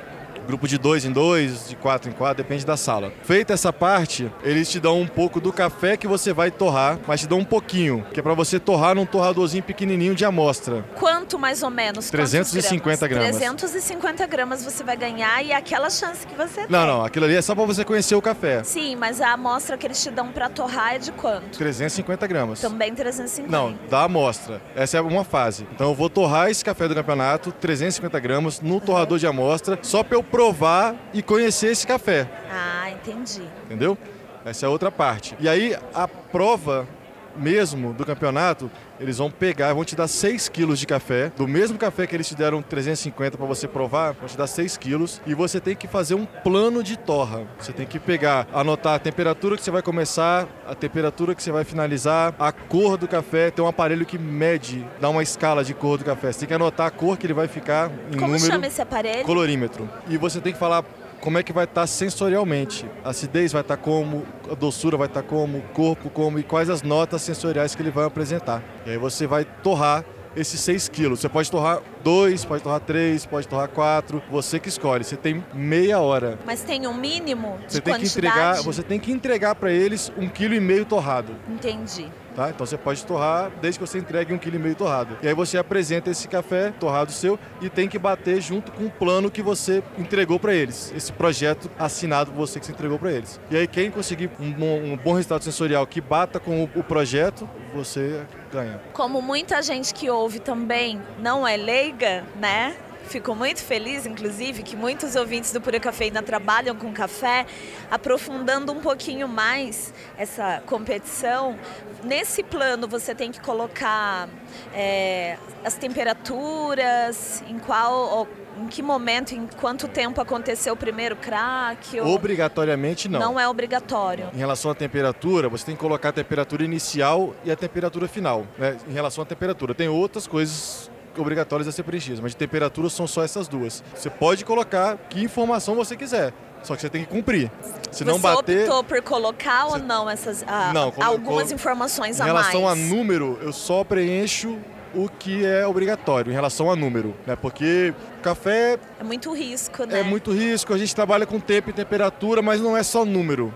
grupo 0.49 0.67
de 0.67 0.79
dois 0.79 1.05
em 1.05 1.11
dois, 1.11 1.69
de 1.69 1.75
quatro 1.75 2.09
em 2.09 2.13
quatro, 2.13 2.43
depende 2.43 2.65
da 2.65 2.75
sala. 2.75 3.13
Feita 3.21 3.53
essa 3.53 3.71
parte, 3.71 4.31
eles 4.43 4.67
te 4.67 4.79
dão 4.79 4.99
um 4.99 5.05
pouco 5.05 5.39
do 5.39 5.53
café 5.53 5.95
que 5.95 6.07
você 6.07 6.33
vai 6.33 6.49
torrar, 6.49 6.97
mas 7.05 7.21
te 7.21 7.27
dão 7.27 7.37
um 7.37 7.45
pouquinho, 7.45 8.03
que 8.11 8.19
é 8.19 8.23
para 8.23 8.33
você 8.33 8.59
torrar 8.59 8.95
num 8.95 9.05
torradorzinho 9.05 9.61
pequenininho 9.61 10.15
de 10.15 10.25
amostra. 10.25 10.83
Quanto 10.95 11.37
mais 11.37 11.61
ou 11.61 11.69
menos? 11.69 12.09
350 12.09 13.07
gramas? 13.07 13.37
gramas. 13.37 13.59
350 13.59 14.25
gramas 14.25 14.63
você 14.63 14.83
vai 14.83 14.97
ganhar 14.97 15.45
e 15.45 15.51
é 15.51 15.55
aquela 15.55 15.87
chance 15.91 16.25
que 16.25 16.33
você 16.33 16.61
tem. 16.61 16.69
Não, 16.69 16.87
não, 16.87 17.05
aquilo 17.05 17.25
ali 17.25 17.35
é 17.35 17.41
só 17.43 17.53
para 17.53 17.65
você 17.65 17.85
conhecer 17.85 18.15
o 18.15 18.21
café. 18.21 18.63
Sim, 18.63 18.95
mas 18.95 19.21
a 19.21 19.33
amostra 19.33 19.77
que 19.77 19.85
eles 19.85 20.01
te 20.01 20.09
dão 20.09 20.31
para 20.31 20.49
torrar 20.49 20.95
é 20.95 20.97
de 20.97 21.11
quanto? 21.11 21.59
350 21.59 22.25
gramas. 22.25 22.59
Também 22.59 22.95
350. 22.95 23.51
Não, 23.51 23.77
da 23.87 24.03
amostra. 24.03 24.59
Essa 24.75 24.97
é 24.97 25.01
uma 25.01 25.23
fase. 25.23 25.67
Então 25.75 25.89
eu 25.89 25.93
vou 25.93 26.09
torrar 26.09 26.49
esse 26.49 26.65
café 26.65 26.87
do 26.87 26.95
campeonato, 26.95 27.51
350 27.51 28.19
gramas, 28.19 28.61
no 28.61 28.81
torrador 28.81 29.13
uhum. 29.13 29.19
de 29.19 29.27
amostra, 29.27 29.77
só 29.83 30.01
para 30.01 30.17
eu 30.17 30.23
provar 30.39 30.95
e 31.13 31.21
conhecer 31.21 31.67
esse 31.71 31.85
café. 31.85 32.25
Ah, 32.49 32.89
entendi. 32.89 33.43
Entendeu? 33.65 33.97
Essa 34.45 34.67
é 34.67 34.69
outra 34.69 34.89
parte. 34.89 35.35
E 35.37 35.49
aí 35.49 35.75
a 35.93 36.07
prova 36.07 36.87
mesmo 37.35 37.93
do 37.93 38.05
campeonato, 38.05 38.69
eles 38.99 39.17
vão 39.17 39.31
pegar, 39.31 39.73
vão 39.73 39.85
te 39.85 39.95
dar 39.95 40.07
6 40.07 40.49
quilos 40.49 40.79
de 40.79 40.85
café, 40.85 41.31
do 41.35 41.47
mesmo 41.47 41.77
café 41.77 42.05
que 42.05 42.15
eles 42.15 42.27
te 42.27 42.35
deram 42.35 42.61
350 42.61 43.37
para 43.37 43.45
você 43.45 43.67
provar, 43.67 44.13
vão 44.13 44.27
te 44.27 44.37
dar 44.37 44.47
6 44.47 44.77
quilos 44.77 45.21
e 45.25 45.33
você 45.33 45.59
tem 45.59 45.75
que 45.75 45.87
fazer 45.87 46.15
um 46.15 46.25
plano 46.25 46.83
de 46.83 46.97
torra. 46.97 47.43
Você 47.59 47.71
tem 47.71 47.85
que 47.85 47.99
pegar, 47.99 48.47
anotar 48.53 48.95
a 48.95 48.99
temperatura 48.99 49.55
que 49.55 49.63
você 49.63 49.71
vai 49.71 49.81
começar, 49.81 50.47
a 50.67 50.75
temperatura 50.75 51.33
que 51.33 51.41
você 51.41 51.51
vai 51.51 51.63
finalizar, 51.63 52.33
a 52.37 52.51
cor 52.51 52.97
do 52.97 53.07
café, 53.07 53.51
tem 53.51 53.63
um 53.63 53.67
aparelho 53.67 54.05
que 54.05 54.17
mede, 54.17 54.85
dá 54.99 55.09
uma 55.09 55.23
escala 55.23 55.63
de 55.63 55.73
cor 55.73 55.97
do 55.97 56.05
café. 56.05 56.31
Você 56.31 56.39
tem 56.39 56.47
que 56.49 56.53
anotar 56.53 56.87
a 56.87 56.91
cor 56.91 57.17
que 57.17 57.25
ele 57.25 57.33
vai 57.33 57.47
ficar 57.47 57.89
em 57.89 58.17
Como 58.17 58.27
número. 58.27 58.39
Como 58.39 58.51
chama 58.51 58.67
esse 58.67 58.81
aparelho? 58.81 59.23
Colorímetro. 59.25 59.89
E 60.07 60.17
você 60.17 60.41
tem 60.41 60.53
que 60.53 60.59
falar 60.59 60.83
como 61.19 61.37
é 61.37 61.43
que 61.43 61.53
vai 61.53 61.65
estar 61.65 61.81
tá 61.81 61.87
sensorialmente. 61.87 62.85
A 63.03 63.09
acidez 63.09 63.51
vai 63.51 63.61
estar 63.61 63.77
tá 63.77 63.83
como, 63.83 64.25
a 64.49 64.55
doçura 64.55 64.97
vai 64.97 65.07
estar 65.07 65.21
tá 65.21 65.27
como, 65.27 65.59
o 65.59 65.61
corpo 65.73 66.09
como 66.09 66.39
e 66.39 66.43
quais 66.43 66.69
as 66.69 66.81
notas 66.81 67.21
sensoriais 67.21 67.75
que 67.75 67.81
ele 67.81 67.91
vai 67.91 68.05
apresentar. 68.05 68.63
E 68.85 68.91
aí 68.91 68.97
você 68.97 69.27
vai 69.27 69.45
torrar 69.45 70.03
esses 70.35 70.59
6 70.61 70.89
quilos. 70.89 71.19
Você 71.19 71.29
pode 71.29 71.49
torrar 71.49 71.81
2, 72.03 72.45
pode 72.45 72.63
torrar 72.63 72.79
3, 72.79 73.25
pode 73.25 73.47
torrar 73.47 73.67
4, 73.69 74.21
você 74.29 74.59
que 74.59 74.69
escolhe. 74.69 75.03
Você 75.03 75.15
tem 75.15 75.43
meia 75.53 75.99
hora. 75.99 76.39
Mas 76.45 76.61
tem 76.61 76.87
um 76.87 76.93
mínimo 76.93 77.57
de 77.67 77.73
você 77.73 77.81
tem 77.81 77.93
quantidade? 77.93 77.99
Que 77.99 78.17
entregar, 78.19 78.61
você 78.63 78.83
tem 78.83 78.99
que 78.99 79.11
entregar 79.11 79.55
para 79.55 79.71
eles 79.71 80.11
um 80.17 80.27
quilo 80.27 80.53
e 80.53 80.59
meio 80.59 80.85
torrado. 80.85 81.35
Entendi. 81.47 82.07
Tá? 82.35 82.49
Então 82.49 82.65
você 82.65 82.77
pode 82.77 83.05
torrar 83.05 83.51
desde 83.61 83.79
que 83.79 83.85
você 83.85 83.97
entregue 83.97 84.33
um 84.33 84.37
quilo 84.37 84.55
e 84.55 84.59
meio 84.59 84.75
torrado. 84.75 85.17
E 85.21 85.27
aí 85.27 85.33
você 85.33 85.57
apresenta 85.57 86.09
esse 86.09 86.27
café 86.27 86.71
torrado 86.79 87.11
seu 87.11 87.39
e 87.61 87.69
tem 87.69 87.87
que 87.87 87.99
bater 87.99 88.41
junto 88.41 88.71
com 88.71 88.85
o 88.85 88.89
plano 88.89 89.29
que 89.29 89.41
você 89.41 89.83
entregou 89.97 90.39
para 90.39 90.53
eles. 90.53 90.93
Esse 90.95 91.11
projeto 91.11 91.69
assinado 91.77 92.31
por 92.31 92.37
você 92.37 92.59
que 92.59 92.65
você 92.65 92.71
entregou 92.71 92.97
para 92.97 93.11
eles. 93.11 93.39
E 93.49 93.57
aí 93.57 93.67
quem 93.67 93.91
conseguir 93.91 94.29
um 94.39 94.51
bom, 94.51 94.79
um 94.81 94.97
bom, 94.97 95.13
resultado 95.13 95.43
sensorial 95.43 95.85
que 95.85 96.01
bata 96.01 96.39
com 96.39 96.63
o, 96.63 96.79
o 96.79 96.83
projeto, 96.83 97.49
você 97.73 98.21
ganha. 98.51 98.79
Como 98.93 99.21
muita 99.21 99.61
gente 99.61 99.93
que 99.93 100.09
ouve 100.09 100.39
também 100.39 101.01
não 101.19 101.47
é 101.47 101.57
leiga, 101.57 102.23
né? 102.39 102.75
Fico 103.09 103.35
muito 103.35 103.61
feliz, 103.61 104.05
inclusive, 104.05 104.63
que 104.63 104.75
muitos 104.75 105.15
ouvintes 105.15 105.51
do 105.51 105.59
Pura 105.59 105.79
Cafeína 105.79 106.21
trabalham 106.21 106.75
com 106.75 106.93
café, 106.93 107.45
aprofundando 107.89 108.71
um 108.71 108.79
pouquinho 108.79 109.27
mais 109.27 109.93
essa 110.17 110.61
competição. 110.65 111.57
Nesse 112.03 112.43
plano, 112.43 112.87
você 112.87 113.13
tem 113.15 113.31
que 113.31 113.41
colocar 113.41 114.29
é, 114.73 115.37
as 115.65 115.73
temperaturas, 115.73 117.43
em 117.47 117.57
qual 117.57 118.27
em 118.59 118.67
que 118.67 118.81
momento, 118.81 119.33
em 119.33 119.47
quanto 119.47 119.87
tempo 119.87 120.19
aconteceu 120.19 120.73
o 120.73 120.77
primeiro 120.77 121.15
crack? 121.15 121.99
Ou... 121.99 122.13
Obrigatoriamente 122.13 123.07
não. 123.07 123.19
Não 123.19 123.39
é 123.39 123.47
obrigatório. 123.47 124.29
Em 124.33 124.37
relação 124.37 124.69
à 124.69 124.75
temperatura, 124.75 125.47
você 125.47 125.65
tem 125.65 125.75
que 125.75 125.81
colocar 125.81 126.09
a 126.09 126.11
temperatura 126.11 126.63
inicial 126.63 127.33
e 127.45 127.51
a 127.51 127.55
temperatura 127.55 128.07
final. 128.07 128.45
Né? 128.57 128.77
Em 128.87 128.93
relação 128.93 129.23
à 129.23 129.25
temperatura, 129.25 129.73
tem 129.73 129.87
outras 129.87 130.27
coisas 130.27 130.88
obrigatórias 131.17 131.67
a 131.67 131.71
ser 131.71 131.83
preenchidas, 131.83 132.19
mas 132.19 132.31
de 132.31 132.37
temperatura 132.37 132.89
são 132.89 133.07
só 133.07 133.23
essas 133.23 133.47
duas. 133.47 133.83
Você 133.95 134.09
pode 134.09 134.45
colocar 134.45 134.97
que 135.09 135.21
informação 135.21 135.75
você 135.75 135.95
quiser. 135.95 136.33
Só 136.63 136.75
que 136.75 136.81
você 136.81 136.89
tem 136.89 137.05
que 137.05 137.09
cumprir. 137.09 137.49
Se 137.91 137.99
você 137.99 138.03
não 138.03 138.19
bater. 138.19 138.63
optou 138.63 138.83
por 138.83 139.01
colocar 139.01 139.65
você... 139.65 139.77
ou 139.77 139.79
não 139.79 140.09
essas 140.09 140.43
ah, 140.45 140.73
não, 140.73 140.93
algumas 141.01 141.51
informações 141.51 142.19
a 142.19 142.25
mais? 142.25 142.33
Em 142.33 142.51
relação 142.51 142.67
a 142.67 142.75
número, 142.75 143.39
eu 143.41 143.53
só 143.53 143.83
preencho 143.83 144.57
o 144.93 145.07
que 145.07 145.45
é 145.45 145.65
obrigatório 145.65 146.31
em 146.31 146.33
relação 146.33 146.69
a 146.69 146.75
número, 146.75 147.15
né? 147.25 147.35
Porque 147.35 147.93
café 148.21 148.77
é 148.99 149.03
muito 149.03 149.31
risco, 149.33 149.85
né? 149.85 149.99
É 149.99 150.03
muito 150.03 150.31
risco. 150.31 150.73
A 150.73 150.77
gente 150.77 150.93
trabalha 150.93 151.25
com 151.25 151.39
tempo 151.39 151.69
e 151.69 151.73
temperatura, 151.73 152.41
mas 152.41 152.59
não 152.59 152.75
é 152.75 152.83
só 152.83 153.05
número. 153.05 153.53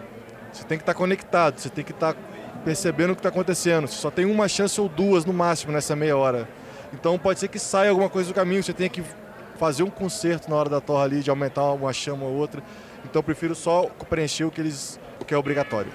Você 0.51 0.63
tem 0.63 0.77
que 0.77 0.83
estar 0.83 0.93
conectado, 0.93 1.59
você 1.59 1.69
tem 1.69 1.83
que 1.83 1.91
estar 1.91 2.15
percebendo 2.63 3.11
o 3.11 3.15
que 3.15 3.19
está 3.19 3.29
acontecendo. 3.29 3.87
Você 3.87 3.95
só 3.95 4.11
tem 4.11 4.25
uma 4.25 4.47
chance 4.47 4.79
ou 4.79 4.87
duas 4.87 5.25
no 5.25 5.33
máximo 5.33 5.73
nessa 5.73 5.95
meia 5.95 6.15
hora. 6.15 6.47
Então 6.93 7.17
pode 7.17 7.39
ser 7.39 7.47
que 7.47 7.59
saia 7.59 7.89
alguma 7.89 8.09
coisa 8.09 8.29
do 8.29 8.35
caminho. 8.35 8.63
Você 8.63 8.71
tenha 8.71 8.89
que 8.89 9.03
fazer 9.57 9.83
um 9.83 9.89
conserto 9.89 10.49
na 10.49 10.55
hora 10.55 10.69
da 10.69 10.79
torra 10.79 11.03
ali 11.03 11.21
de 11.21 11.29
aumentar 11.29 11.71
uma 11.73 11.91
chama 11.91 12.25
ou 12.25 12.33
outra. 12.33 12.61
Então 13.03 13.19
eu 13.19 13.23
prefiro 13.23 13.55
só 13.55 13.85
preencher 14.09 14.45
o 14.45 14.51
que 14.51 14.61
eles, 14.61 14.99
o 15.19 15.25
que 15.25 15.33
é 15.33 15.37
obrigatório. 15.37 15.91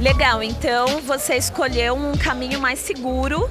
Legal, 0.00 0.42
então 0.42 1.00
você 1.00 1.36
escolheu 1.36 1.94
um 1.94 2.12
caminho 2.16 2.60
mais 2.60 2.78
seguro, 2.78 3.50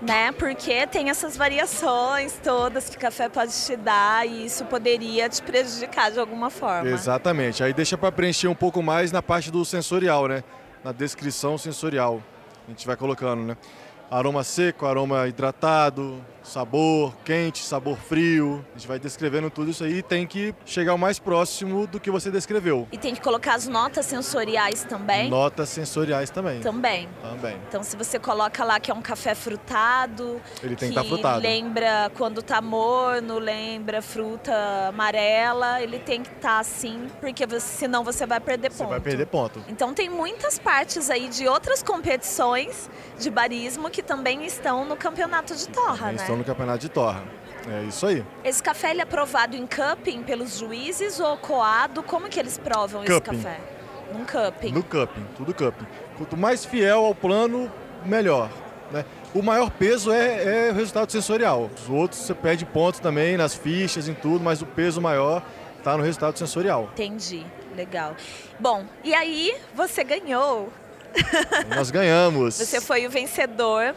né? 0.00 0.32
Porque 0.32 0.86
tem 0.86 1.10
essas 1.10 1.36
variações 1.36 2.38
todas 2.42 2.88
que 2.88 2.96
café 2.96 3.28
pode 3.28 3.52
te 3.52 3.76
dar 3.76 4.26
e 4.26 4.46
isso 4.46 4.64
poderia 4.64 5.28
te 5.28 5.42
prejudicar 5.42 6.10
de 6.10 6.18
alguma 6.18 6.50
forma. 6.50 6.88
Exatamente. 6.88 7.62
Aí 7.62 7.72
deixa 7.72 7.96
para 7.96 8.12
preencher 8.12 8.48
um 8.48 8.54
pouco 8.54 8.82
mais 8.82 9.10
na 9.10 9.22
parte 9.22 9.50
do 9.50 9.64
sensorial, 9.64 10.28
né? 10.28 10.44
Na 10.84 10.92
descrição 10.92 11.56
sensorial. 11.56 12.22
A 12.66 12.70
gente 12.70 12.86
vai 12.86 12.96
colocando, 12.96 13.42
né? 13.42 13.56
Aroma 14.10 14.44
seco, 14.44 14.86
aroma 14.86 15.26
hidratado, 15.26 16.24
sabor 16.46 17.14
quente, 17.24 17.62
sabor 17.64 17.96
frio. 17.98 18.64
A 18.74 18.78
gente 18.78 18.88
vai 18.88 18.98
descrevendo 18.98 19.50
tudo 19.50 19.70
isso 19.70 19.84
aí 19.84 19.98
e 19.98 20.02
tem 20.02 20.26
que 20.26 20.54
chegar 20.64 20.94
o 20.94 20.98
mais 20.98 21.18
próximo 21.18 21.86
do 21.86 21.98
que 21.98 22.10
você 22.10 22.30
descreveu. 22.30 22.86
E 22.92 22.98
tem 22.98 23.14
que 23.14 23.20
colocar 23.20 23.54
as 23.54 23.66
notas 23.66 24.06
sensoriais 24.06 24.84
também? 24.84 25.28
Notas 25.28 25.68
sensoriais 25.68 26.30
também. 26.30 26.60
Também. 26.60 27.08
Também. 27.20 27.56
Então 27.68 27.82
se 27.82 27.96
você 27.96 28.18
coloca 28.18 28.64
lá 28.64 28.78
que 28.78 28.90
é 28.90 28.94
um 28.94 29.02
café 29.02 29.34
frutado, 29.34 30.40
ele 30.62 30.76
tem 30.76 30.88
que, 30.90 30.94
que 30.94 31.00
estar 31.00 31.02
tá 31.02 31.08
frutado. 31.08 31.42
lembra 31.42 32.10
quando 32.16 32.42
tá 32.42 32.62
morno, 32.62 33.38
lembra 33.38 34.00
fruta 34.00 34.52
amarela, 34.88 35.82
ele 35.82 35.98
tem 35.98 36.22
que 36.22 36.28
estar 36.28 36.48
tá 36.48 36.58
assim, 36.60 37.08
porque 37.20 37.44
você, 37.46 37.60
senão 37.60 38.04
você 38.04 38.24
vai 38.24 38.40
perder 38.40 38.70
você 38.70 38.78
ponto. 38.78 38.88
Você 38.88 38.94
vai 38.94 39.00
perder 39.00 39.26
ponto. 39.26 39.64
Então 39.68 39.92
tem 39.92 40.08
muitas 40.08 40.58
partes 40.58 41.10
aí 41.10 41.28
de 41.28 41.48
outras 41.48 41.82
competições 41.82 42.88
de 43.18 43.30
barismo 43.30 43.90
que 43.90 44.02
também 44.02 44.44
estão 44.44 44.84
no 44.84 44.96
campeonato 44.96 45.54
de 45.54 45.68
torra, 45.68 46.12
né? 46.12 46.35
No 46.36 46.44
campeonato 46.44 46.78
de 46.78 46.88
torra. 46.88 47.22
É 47.68 47.82
isso 47.84 48.06
aí. 48.06 48.24
Esse 48.44 48.62
café 48.62 48.90
ele 48.92 49.02
é 49.02 49.04
provado 49.04 49.56
em 49.56 49.66
cupping 49.66 50.22
pelos 50.22 50.58
juízes 50.58 51.18
ou 51.18 51.36
coado? 51.36 52.02
Como 52.02 52.28
que 52.28 52.38
eles 52.38 52.58
provam 52.58 53.02
cupping. 53.02 53.12
esse 53.12 53.20
café? 53.20 53.60
Num 54.12 54.24
cupping. 54.24 54.72
No 54.72 54.82
cupping, 54.84 55.26
tudo 55.36 55.52
cupping. 55.52 55.86
Quanto 56.16 56.36
mais 56.36 56.64
fiel 56.64 57.04
ao 57.04 57.14
plano, 57.14 57.70
melhor. 58.04 58.50
Né? 58.92 59.04
O 59.34 59.42
maior 59.42 59.70
peso 59.70 60.12
é, 60.12 60.68
é, 60.68 60.70
o 60.70 60.74
resultado 60.74 61.10
sensorial. 61.10 61.68
Os 61.76 61.90
outros 61.90 62.20
você 62.20 62.34
perde 62.34 62.64
pontos 62.64 63.00
também 63.00 63.36
nas 63.36 63.54
fichas, 63.54 64.06
em 64.08 64.14
tudo, 64.14 64.44
mas 64.44 64.62
o 64.62 64.66
peso 64.66 65.00
maior 65.00 65.42
está 65.76 65.96
no 65.96 66.04
resultado 66.04 66.38
sensorial. 66.38 66.88
Entendi, 66.92 67.44
legal. 67.74 68.14
Bom, 68.60 68.84
e 69.02 69.12
aí 69.12 69.56
você 69.74 70.04
ganhou. 70.04 70.72
Nós 71.74 71.90
ganhamos. 71.90 72.54
você 72.58 72.80
foi 72.80 73.06
o 73.06 73.10
vencedor 73.10 73.94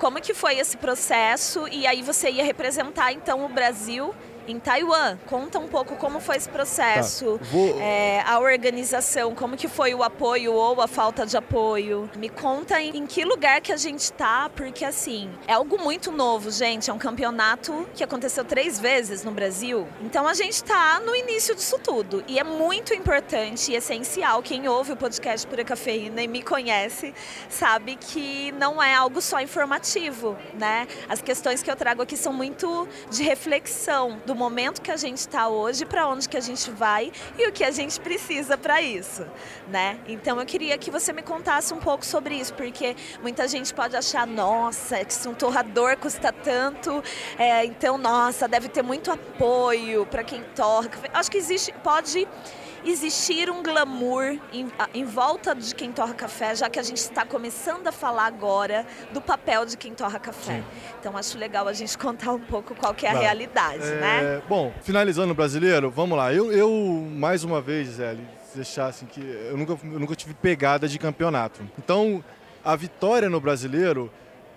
como 0.00 0.18
que 0.18 0.32
foi 0.32 0.58
esse 0.58 0.78
processo? 0.78 1.68
E 1.68 1.86
aí 1.86 2.02
você 2.02 2.30
ia 2.30 2.42
representar 2.42 3.12
então 3.12 3.44
o 3.44 3.48
Brasil 3.50 4.14
em 4.50 4.58
Taiwan. 4.58 5.16
Conta 5.26 5.58
um 5.58 5.68
pouco 5.68 5.96
como 5.96 6.20
foi 6.20 6.36
esse 6.36 6.48
processo, 6.48 7.38
tá. 7.38 7.44
Vou... 7.44 7.80
é, 7.80 8.22
a 8.26 8.38
organização, 8.38 9.34
como 9.34 9.56
que 9.56 9.68
foi 9.68 9.94
o 9.94 10.02
apoio 10.02 10.52
ou 10.52 10.80
a 10.80 10.88
falta 10.88 11.24
de 11.24 11.36
apoio. 11.36 12.10
Me 12.16 12.28
conta 12.28 12.80
em, 12.80 12.96
em 12.96 13.06
que 13.06 13.24
lugar 13.24 13.60
que 13.60 13.72
a 13.72 13.76
gente 13.76 14.00
está, 14.00 14.50
porque 14.50 14.84
assim, 14.84 15.30
é 15.46 15.54
algo 15.54 15.78
muito 15.78 16.10
novo, 16.12 16.50
gente. 16.50 16.90
É 16.90 16.92
um 16.92 16.98
campeonato 16.98 17.86
que 17.94 18.02
aconteceu 18.02 18.44
três 18.44 18.78
vezes 18.78 19.24
no 19.24 19.30
Brasil. 19.30 19.86
Então 20.00 20.26
a 20.26 20.34
gente 20.34 20.54
está 20.54 21.00
no 21.00 21.14
início 21.14 21.54
disso 21.54 21.78
tudo. 21.78 22.24
E 22.26 22.38
é 22.38 22.44
muito 22.44 22.94
importante 22.94 23.72
e 23.72 23.76
essencial. 23.76 24.42
Quem 24.42 24.68
ouve 24.68 24.92
o 24.92 24.96
podcast 24.96 25.46
Pura 25.46 25.64
Cafeína 25.64 26.22
e 26.22 26.28
me 26.28 26.42
conhece, 26.42 27.14
sabe 27.48 27.96
que 27.96 28.52
não 28.52 28.82
é 28.82 28.94
algo 28.94 29.20
só 29.20 29.40
informativo, 29.40 30.36
né? 30.54 30.86
As 31.08 31.20
questões 31.22 31.62
que 31.62 31.70
eu 31.70 31.76
trago 31.76 32.02
aqui 32.02 32.16
são 32.16 32.32
muito 32.32 32.88
de 33.10 33.22
reflexão 33.22 34.20
do 34.26 34.34
momento 34.40 34.80
que 34.80 34.90
a 34.90 34.96
gente 34.96 35.18
está 35.18 35.48
hoje, 35.48 35.84
para 35.84 36.08
onde 36.08 36.26
que 36.26 36.36
a 36.36 36.40
gente 36.40 36.70
vai 36.70 37.12
e 37.38 37.46
o 37.46 37.52
que 37.52 37.62
a 37.62 37.70
gente 37.70 38.00
precisa 38.00 38.56
para 38.56 38.80
isso, 38.80 39.26
né? 39.68 39.98
Então 40.08 40.40
eu 40.40 40.46
queria 40.46 40.78
que 40.78 40.90
você 40.90 41.12
me 41.12 41.22
contasse 41.22 41.74
um 41.74 41.78
pouco 41.78 42.06
sobre 42.06 42.34
isso, 42.34 42.54
porque 42.54 42.96
muita 43.20 43.46
gente 43.46 43.74
pode 43.74 43.94
achar, 43.94 44.26
nossa, 44.26 45.04
que 45.04 45.12
se 45.12 45.28
um 45.28 45.34
torrador 45.34 45.98
custa 45.98 46.32
tanto, 46.32 47.04
é, 47.38 47.66
então 47.66 47.98
nossa, 47.98 48.48
deve 48.48 48.68
ter 48.70 48.82
muito 48.82 49.12
apoio 49.12 50.06
para 50.06 50.24
quem 50.24 50.42
torra. 50.56 50.88
Acho 51.12 51.30
que 51.30 51.36
existe, 51.36 51.70
pode 51.84 52.26
existir 52.84 53.50
um 53.50 53.62
glamour 53.62 54.38
em, 54.52 54.66
em, 54.94 55.04
volta 55.04 55.54
de 55.54 55.74
quem 55.74 55.92
torra 55.92 56.14
café, 56.14 56.54
já 56.54 56.68
que 56.68 56.78
a 56.78 56.82
gente 56.82 56.98
está 56.98 57.24
começando 57.24 57.86
a 57.86 57.92
falar 57.92 58.26
agora 58.26 58.86
do 59.12 59.20
papel 59.20 59.66
de 59.66 59.76
quem 59.76 59.94
torra 59.94 60.18
café. 60.18 60.56
Sim. 60.56 60.64
Então 60.98 61.16
acho 61.16 61.38
legal 61.38 61.68
a 61.68 61.72
gente 61.72 61.96
contar 61.98 62.32
um 62.32 62.40
pouco 62.40 62.74
qual 62.74 62.94
que 62.94 63.06
é 63.06 63.10
a 63.10 63.12
claro. 63.12 63.26
realidade, 63.26 63.84
é, 63.84 64.00
né? 64.00 64.42
Bom, 64.48 64.72
finalizando 64.82 65.32
o 65.32 65.34
brasileiro, 65.34 65.90
vamos 65.90 66.16
lá. 66.16 66.32
Eu, 66.32 66.52
eu 66.52 66.70
mais 67.12 67.44
uma 67.44 67.60
vez, 67.60 67.88
Gisele, 67.88 68.26
deixar 68.54 68.86
assim 68.86 69.06
que 69.06 69.20
eu 69.20 69.56
nunca, 69.56 69.72
eu 69.72 70.00
nunca 70.00 70.14
tive 70.14 70.34
pegada 70.34 70.88
de 70.88 70.98
campeonato. 70.98 71.60
Então, 71.78 72.24
a 72.64 72.76
vitória 72.76 73.28
no 73.28 73.40
brasileiro 73.40 74.10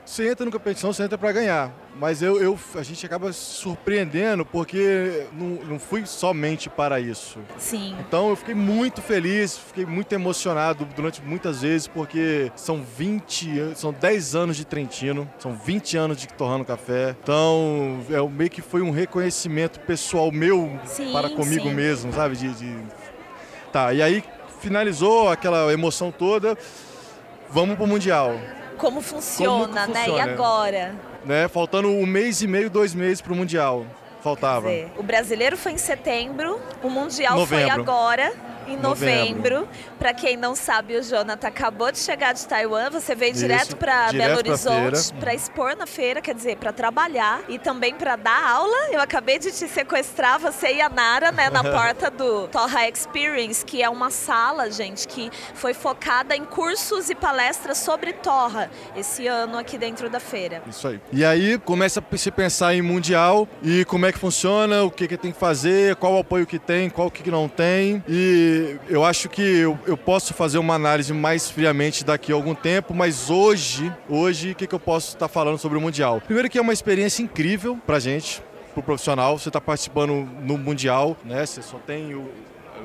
você 0.06 0.30
entra 0.30 0.46
no 0.46 0.52
competição, 0.52 0.92
você 0.92 1.04
entra 1.04 1.18
para 1.18 1.32
ganhar. 1.32 1.72
Mas 1.96 2.22
eu, 2.22 2.42
eu, 2.42 2.60
a 2.76 2.84
gente 2.84 3.06
acaba 3.06 3.32
se 3.32 3.40
surpreendendo 3.40 4.46
porque 4.46 5.28
não, 5.32 5.48
não 5.66 5.80
fui 5.80 6.06
somente 6.06 6.70
para 6.70 7.00
isso. 7.00 7.40
Sim. 7.58 7.96
Então 8.00 8.30
eu 8.30 8.36
fiquei 8.36 8.56
muito 8.56 9.02
feliz, 9.02 9.58
fiquei 9.58 9.86
muito 9.86 10.12
emocionado 10.14 10.86
durante 10.96 11.22
muitas 11.22 11.62
vezes 11.62 11.88
porque 11.88 12.52
são 12.56 12.84
20, 12.84 13.76
são 13.76 13.94
10 13.94 14.36
anos 14.36 14.58
de 14.58 14.66
Trentino, 14.66 15.30
são 15.38 15.54
20 15.54 15.98
anos 15.98 16.18
de 16.18 16.28
torrando 16.28 16.66
café. 16.66 17.16
Então 17.22 18.00
é 18.10 18.22
meio 18.28 18.50
que 18.50 18.62
foi 18.62 18.82
um 18.82 18.92
reconhecimento 18.92 19.80
pessoal 19.82 20.32
meu 20.32 20.80
sim, 20.86 21.12
para 21.12 21.30
comigo 21.30 21.70
sim. 21.70 21.74
mesmo, 21.74 22.12
sabe? 22.12 22.36
De, 22.36 22.54
de... 22.54 22.78
Tá, 23.72 23.94
e 23.94 24.02
aí 24.02 24.24
finalizou 24.60 25.30
aquela 25.30 25.72
emoção 25.72 26.12
toda. 26.12 26.58
Vamos 27.50 27.76
pro 27.78 27.86
Mundial 27.86 28.36
como 28.77 29.01
funciona, 29.01 29.68
como 29.68 29.74
né? 29.74 30.03
Funciona? 30.03 30.18
E 30.18 30.22
agora? 30.22 30.96
Né? 31.25 31.48
Faltando 31.48 31.89
um 31.89 32.06
mês 32.06 32.42
e 32.42 32.48
meio, 32.48 32.70
dois 32.70 32.94
meses 32.94 33.22
para 33.22 33.34
o 33.34 33.36
Mundial. 33.36 33.86
Faltava. 34.22 34.70
Dizer, 34.70 34.92
o 34.98 35.03
brasileiro 35.03 35.58
foi 35.58 35.74
em 35.74 35.77
setembro, 35.77 36.60
o 36.82 36.89
Mundial 36.89 37.36
Novembro. 37.38 37.74
foi 37.74 37.82
agora. 37.82 38.34
Em 38.67 38.77
novembro. 38.77 39.67
Para 40.00 40.13
quem 40.13 40.36
não 40.36 40.55
sabe, 40.55 40.98
o 40.98 41.03
Jonathan 41.03 41.48
acabou 41.48 41.91
de 41.91 42.00
chegar 42.00 42.34
de 42.34 42.46
Taiwan. 42.48 42.89
Você 42.89 43.15
veio 43.15 43.32
Isso, 43.32 43.41
direto 43.41 43.75
para 43.75 44.12
Belo 44.12 44.38
Horizonte 44.38 45.13
para 45.20 45.34
expor 45.34 45.75
na 45.75 45.86
feira, 45.86 46.22
quer 46.22 46.36
dizer, 46.36 46.58
para 46.58 46.72
trabalhar 46.72 47.41
e 47.48 47.58
também 47.58 47.93
para 47.93 48.15
dar 48.15 48.43
aula. 48.43 48.89
Eu 48.91 49.00
acabei 49.00 49.39
de 49.39 49.51
te 49.51 49.67
sequestrar, 49.67 50.39
você 50.39 50.74
e 50.74 50.82
a 50.82 50.89
Nara, 50.89 51.32
né, 51.32 51.50
na 51.50 51.63
porta 51.63 52.10
do 52.10 52.48
Torra 52.48 52.88
Experience, 52.88 53.65
que 53.65 53.82
é 53.82 53.89
uma 53.89 54.10
sala, 54.10 54.70
gente, 54.72 55.08
que 55.08 55.32
foi 55.53 55.74
focada 55.74 56.36
em 56.36 56.46
cursos 56.46 57.10
e 57.10 57.15
palestras 57.15 57.77
sobre 57.77 58.13
Torra 58.13 58.70
esse 58.96 59.27
ano 59.27 59.58
aqui 59.58 59.77
dentro 59.77 60.10
da 60.10 60.20
feira. 60.20 60.62
Isso 60.67 60.88
aí. 60.88 61.01
E 61.12 61.24
aí 61.24 61.58
começa 61.58 62.00
a 62.00 62.17
se 62.17 62.32
pensar 62.32 62.74
em 62.75 62.82
mundial 62.82 63.48
e 63.62 63.86
como 63.86 64.05
é 64.05 64.12
que 64.12 64.20
funciona, 64.20 64.84
o 64.84 64.91
que, 64.91 65.08
que 65.08 65.17
tem 65.17 65.32
que 65.32 65.39
fazer, 65.39 65.96
qual 65.96 66.13
o 66.13 66.20
apoio 66.20 66.46
que 66.46 66.60
tem, 66.60 66.89
qual 66.89 67.10
que 67.10 67.29
não 67.29 67.48
tem. 67.48 68.03
E 68.08 68.53
eu 68.90 69.04
acho 69.04 69.30
que 69.30 69.42
eu, 69.42 69.78
eu 69.86 69.98
posso 69.98 70.34
fazer 70.34 70.58
uma 70.58 70.76
análise 70.76 71.14
mais 71.14 71.50
friamente 71.50 72.04
daqui 72.04 72.32
a 72.32 72.36
algum 72.36 72.56
tempo, 72.56 72.94
mas 72.94 73.30
hoje, 73.30 73.92
hoje, 74.10 74.52
o 74.52 74.56
que, 74.56 74.68
que 74.68 74.76
eu 74.76 74.80
posso 74.80 75.16
estar 75.16 75.28
falando 75.28 75.58
sobre 75.58 75.78
o 75.78 75.82
mundial? 75.82 76.22
Primeiro 76.22 76.50
que 76.50 76.58
é 76.58 76.62
uma 76.62 76.74
experiência 76.74 77.22
incrível 77.22 77.78
pra 77.86 78.00
gente, 78.00 78.42
pro 78.74 78.84
profissional. 78.84 79.38
Você 79.38 79.50
está 79.50 79.62
participando 79.62 80.28
no 80.42 80.58
mundial, 80.58 81.16
né? 81.24 81.46
Você 81.46 81.62
só 81.62 81.78
tem 81.78 82.14
o 82.16 82.30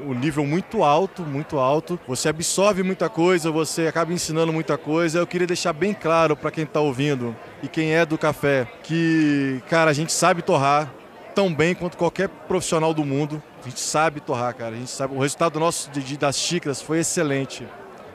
o 0.07 0.15
nível 0.15 0.45
muito 0.45 0.83
alto, 0.83 1.23
muito 1.23 1.59
alto. 1.59 1.99
Você 2.07 2.29
absorve 2.29 2.83
muita 2.83 3.09
coisa, 3.09 3.51
você 3.51 3.87
acaba 3.87 4.13
ensinando 4.13 4.53
muita 4.53 4.77
coisa. 4.77 5.19
Eu 5.19 5.27
queria 5.27 5.47
deixar 5.47 5.73
bem 5.73 5.95
claro 5.95 6.37
para 6.37 6.51
quem 6.51 6.65
está 6.65 6.81
ouvindo 6.81 7.35
e 7.63 7.69
quem 7.69 7.95
é 7.95 8.05
do 8.05 8.19
café 8.19 8.67
que, 8.83 9.63
cara, 9.69 9.91
a 9.91 9.95
gente 9.95 10.13
sabe 10.13 10.43
torrar 10.43 10.93
tão 11.35 11.53
bem 11.53 11.75
quanto 11.75 11.97
qualquer 11.97 12.29
profissional 12.29 12.93
do 12.93 13.05
mundo. 13.05 13.43
A 13.65 13.69
gente 13.69 13.81
sabe 13.81 14.21
torrar, 14.21 14.55
cara. 14.55 14.75
A 14.75 14.79
gente 14.79 14.91
sabe. 14.91 15.15
O 15.15 15.19
resultado 15.21 15.59
nosso 15.59 15.91
de, 15.91 16.03
de- 16.03 16.17
das 16.17 16.37
xícaras 16.39 16.81
foi 16.81 16.99
excelente. 17.01 17.67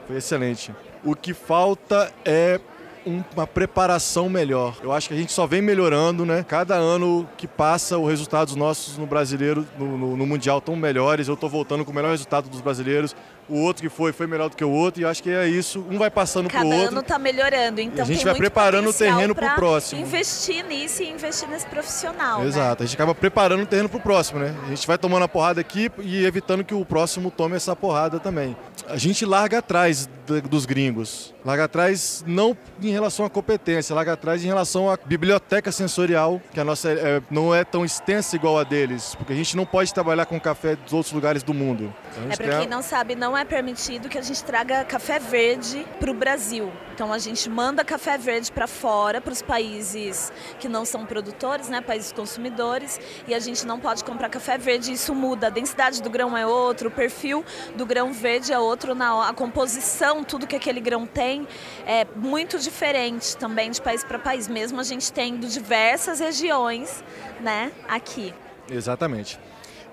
Foi 0.08 0.18
excelente. 0.18 0.74
O 1.04 1.16
que 1.16 1.34
falta 1.34 2.12
é 2.26 2.60
um- 3.06 3.22
uma 3.36 3.46
preparação 3.46 4.30
melhor. 4.30 4.78
Eu 4.82 4.94
acho 4.94 5.10
que 5.10 5.14
a 5.14 5.18
gente 5.18 5.32
só 5.34 5.46
vem 5.46 5.62
melhorando, 5.62 6.26
né? 6.26 6.46
Cada 6.48 6.76
ano 6.76 7.28
que 7.38 7.46
passa, 7.48 7.98
os 7.98 8.10
resultados 8.10 8.56
nossos 8.56 8.98
no 8.98 9.06
brasileiro, 9.06 9.68
no, 9.78 9.98
no- 9.98 10.18
no 10.18 10.26
mundial, 10.26 10.60
estão 10.60 10.76
melhores. 10.76 11.28
Eu 11.28 11.34
estou 11.34 11.50
voltando 11.50 11.84
com 11.84 11.92
o 11.92 11.96
melhor 11.96 12.12
resultado 12.12 12.48
dos 12.50 12.62
brasileiros. 12.62 13.14
O 13.50 13.60
outro 13.60 13.84
que 13.84 13.90
foi, 13.90 14.12
foi 14.14 14.26
melhor 14.28 14.50
do 14.50 14.56
que 14.56 14.64
o 14.64 14.70
outro. 14.70 15.02
E 15.02 15.06
acho 15.06 15.22
que 15.22 15.30
é 15.30 15.48
isso. 15.48 15.86
Um 15.90 15.98
vai 15.98 16.10
passando 16.10 16.48
pro 16.50 16.58
Cada 16.58 16.66
outro. 16.76 16.88
ano 16.90 17.00
está 17.02 17.20
melhorando, 17.20 17.82
então 17.82 18.04
a 18.04 18.08
gente 18.08 18.24
vai 18.24 18.34
preparando 18.36 18.90
o 18.90 18.94
terreno 18.94 19.36
pro 19.36 19.46
pra 19.46 19.56
próximo. 19.56 20.02
Investir 20.02 20.66
nisso 20.66 21.04
e 21.04 21.10
investir 21.12 21.48
nesse 21.50 21.66
profissional. 21.68 22.40
né? 22.42 22.48
Exato, 22.48 22.84
a 22.84 22.86
gente 22.86 22.96
acaba 22.96 23.14
preparando 23.14 23.64
o 23.64 23.66
terreno 23.66 23.90
pro 23.90 24.00
próximo, 24.00 24.40
né? 24.40 24.56
A 24.66 24.70
gente 24.70 24.88
vai 24.88 24.98
tomando 24.98 25.24
a 25.24 25.28
porrada 25.28 25.60
aqui 25.62 25.92
e 26.00 26.26
evitando 26.26 26.64
que 26.64 26.74
o 26.74 26.86
próximo 26.86 27.30
tome 27.32 27.56
essa 27.56 27.76
porrada 27.76 28.20
também. 28.20 28.56
A 28.88 28.98
gente 28.98 29.26
larga 29.26 29.60
atrás 29.60 30.10
dos 30.50 30.66
gringos. 30.66 31.34
Larga 31.44 31.66
atrás 31.66 32.24
não 32.26 32.56
em 32.82 32.90
relação 32.92 33.26
à 33.26 33.30
competência, 33.30 33.94
larga 33.94 34.14
atrás 34.14 34.44
em 34.44 34.48
relação 34.48 34.90
à 34.90 34.98
biblioteca 35.06 35.70
sensorial, 35.72 36.42
que 36.54 36.60
a 36.60 36.64
nossa 36.64 36.90
é, 36.90 37.22
não 37.30 37.54
é 37.54 37.66
tão 37.66 37.84
extensa 37.84 38.36
igual 38.36 38.58
a 38.58 38.64
deles, 38.64 39.16
porque 39.16 39.34
a 39.34 39.36
gente 39.36 39.58
não 39.58 39.66
pode 39.66 39.94
trabalhar 39.94 40.26
com 40.26 40.40
café 40.40 40.76
dos 40.78 40.94
outros 40.94 41.12
lugares 41.14 41.44
do 41.44 41.54
mundo. 41.54 41.94
Então, 42.12 42.32
É 42.32 42.36
para 42.38 42.56
a- 42.58 42.60
quem 42.62 42.70
não 42.70 42.82
sabe, 42.82 43.16
não 43.16 43.33
é 43.38 43.46
permitido 43.46 44.10
que 44.10 44.18
a 44.18 44.22
gente 44.22 44.44
traga 44.44 44.84
café 44.84 45.20
verde 45.20 45.86
para 46.00 46.12
o 46.12 46.14
Brasil. 46.14 46.72
Então 46.94 47.12
a 47.12 47.18
gente 47.18 47.50
manda 47.50 47.84
café 47.84 48.18
verde 48.18 48.52
para 48.52 48.68
fora, 48.68 49.20
para 49.20 49.34
os 49.34 49.42
países 49.42 50.32
que 50.60 50.70
não 50.70 50.86
são 50.86 51.06
produtores, 51.06 51.68
né, 51.68 51.82
países 51.82 52.12
consumidores, 52.12 53.00
e 53.28 53.34
a 53.34 53.40
gente 53.40 53.66
não 53.66 53.80
pode 53.80 54.04
comprar 54.04 54.30
café 54.30 54.58
verde. 54.58 54.94
Isso 54.94 55.16
muda. 55.16 55.48
A 55.48 55.50
densidade 55.50 56.02
do 56.02 56.10
grão 56.10 56.38
é 56.38 56.46
outro, 56.46 56.90
o 56.90 56.92
perfil 56.92 57.44
do 57.76 57.86
grão 57.86 58.14
verde 58.14 58.54
é 58.54 58.60
outro, 58.60 58.94
na 58.94 59.30
a 59.30 59.34
composição, 59.34 60.24
tudo 60.24 60.46
que 60.46 60.56
aquele 60.56 60.80
grão 60.80 61.06
tem 61.06 61.48
é 61.86 62.06
muito 62.16 62.60
diferente 62.60 63.36
também 63.38 63.72
de 63.72 63.82
país 63.82 64.04
para 64.04 64.20
país. 64.20 64.48
Mesmo 64.48 64.80
a 64.80 64.84
gente 64.84 65.12
tendo 65.12 65.48
diversas 65.48 66.20
regiões, 66.20 67.04
né, 67.42 67.72
aqui. 67.88 68.34
Exatamente. 68.70 69.40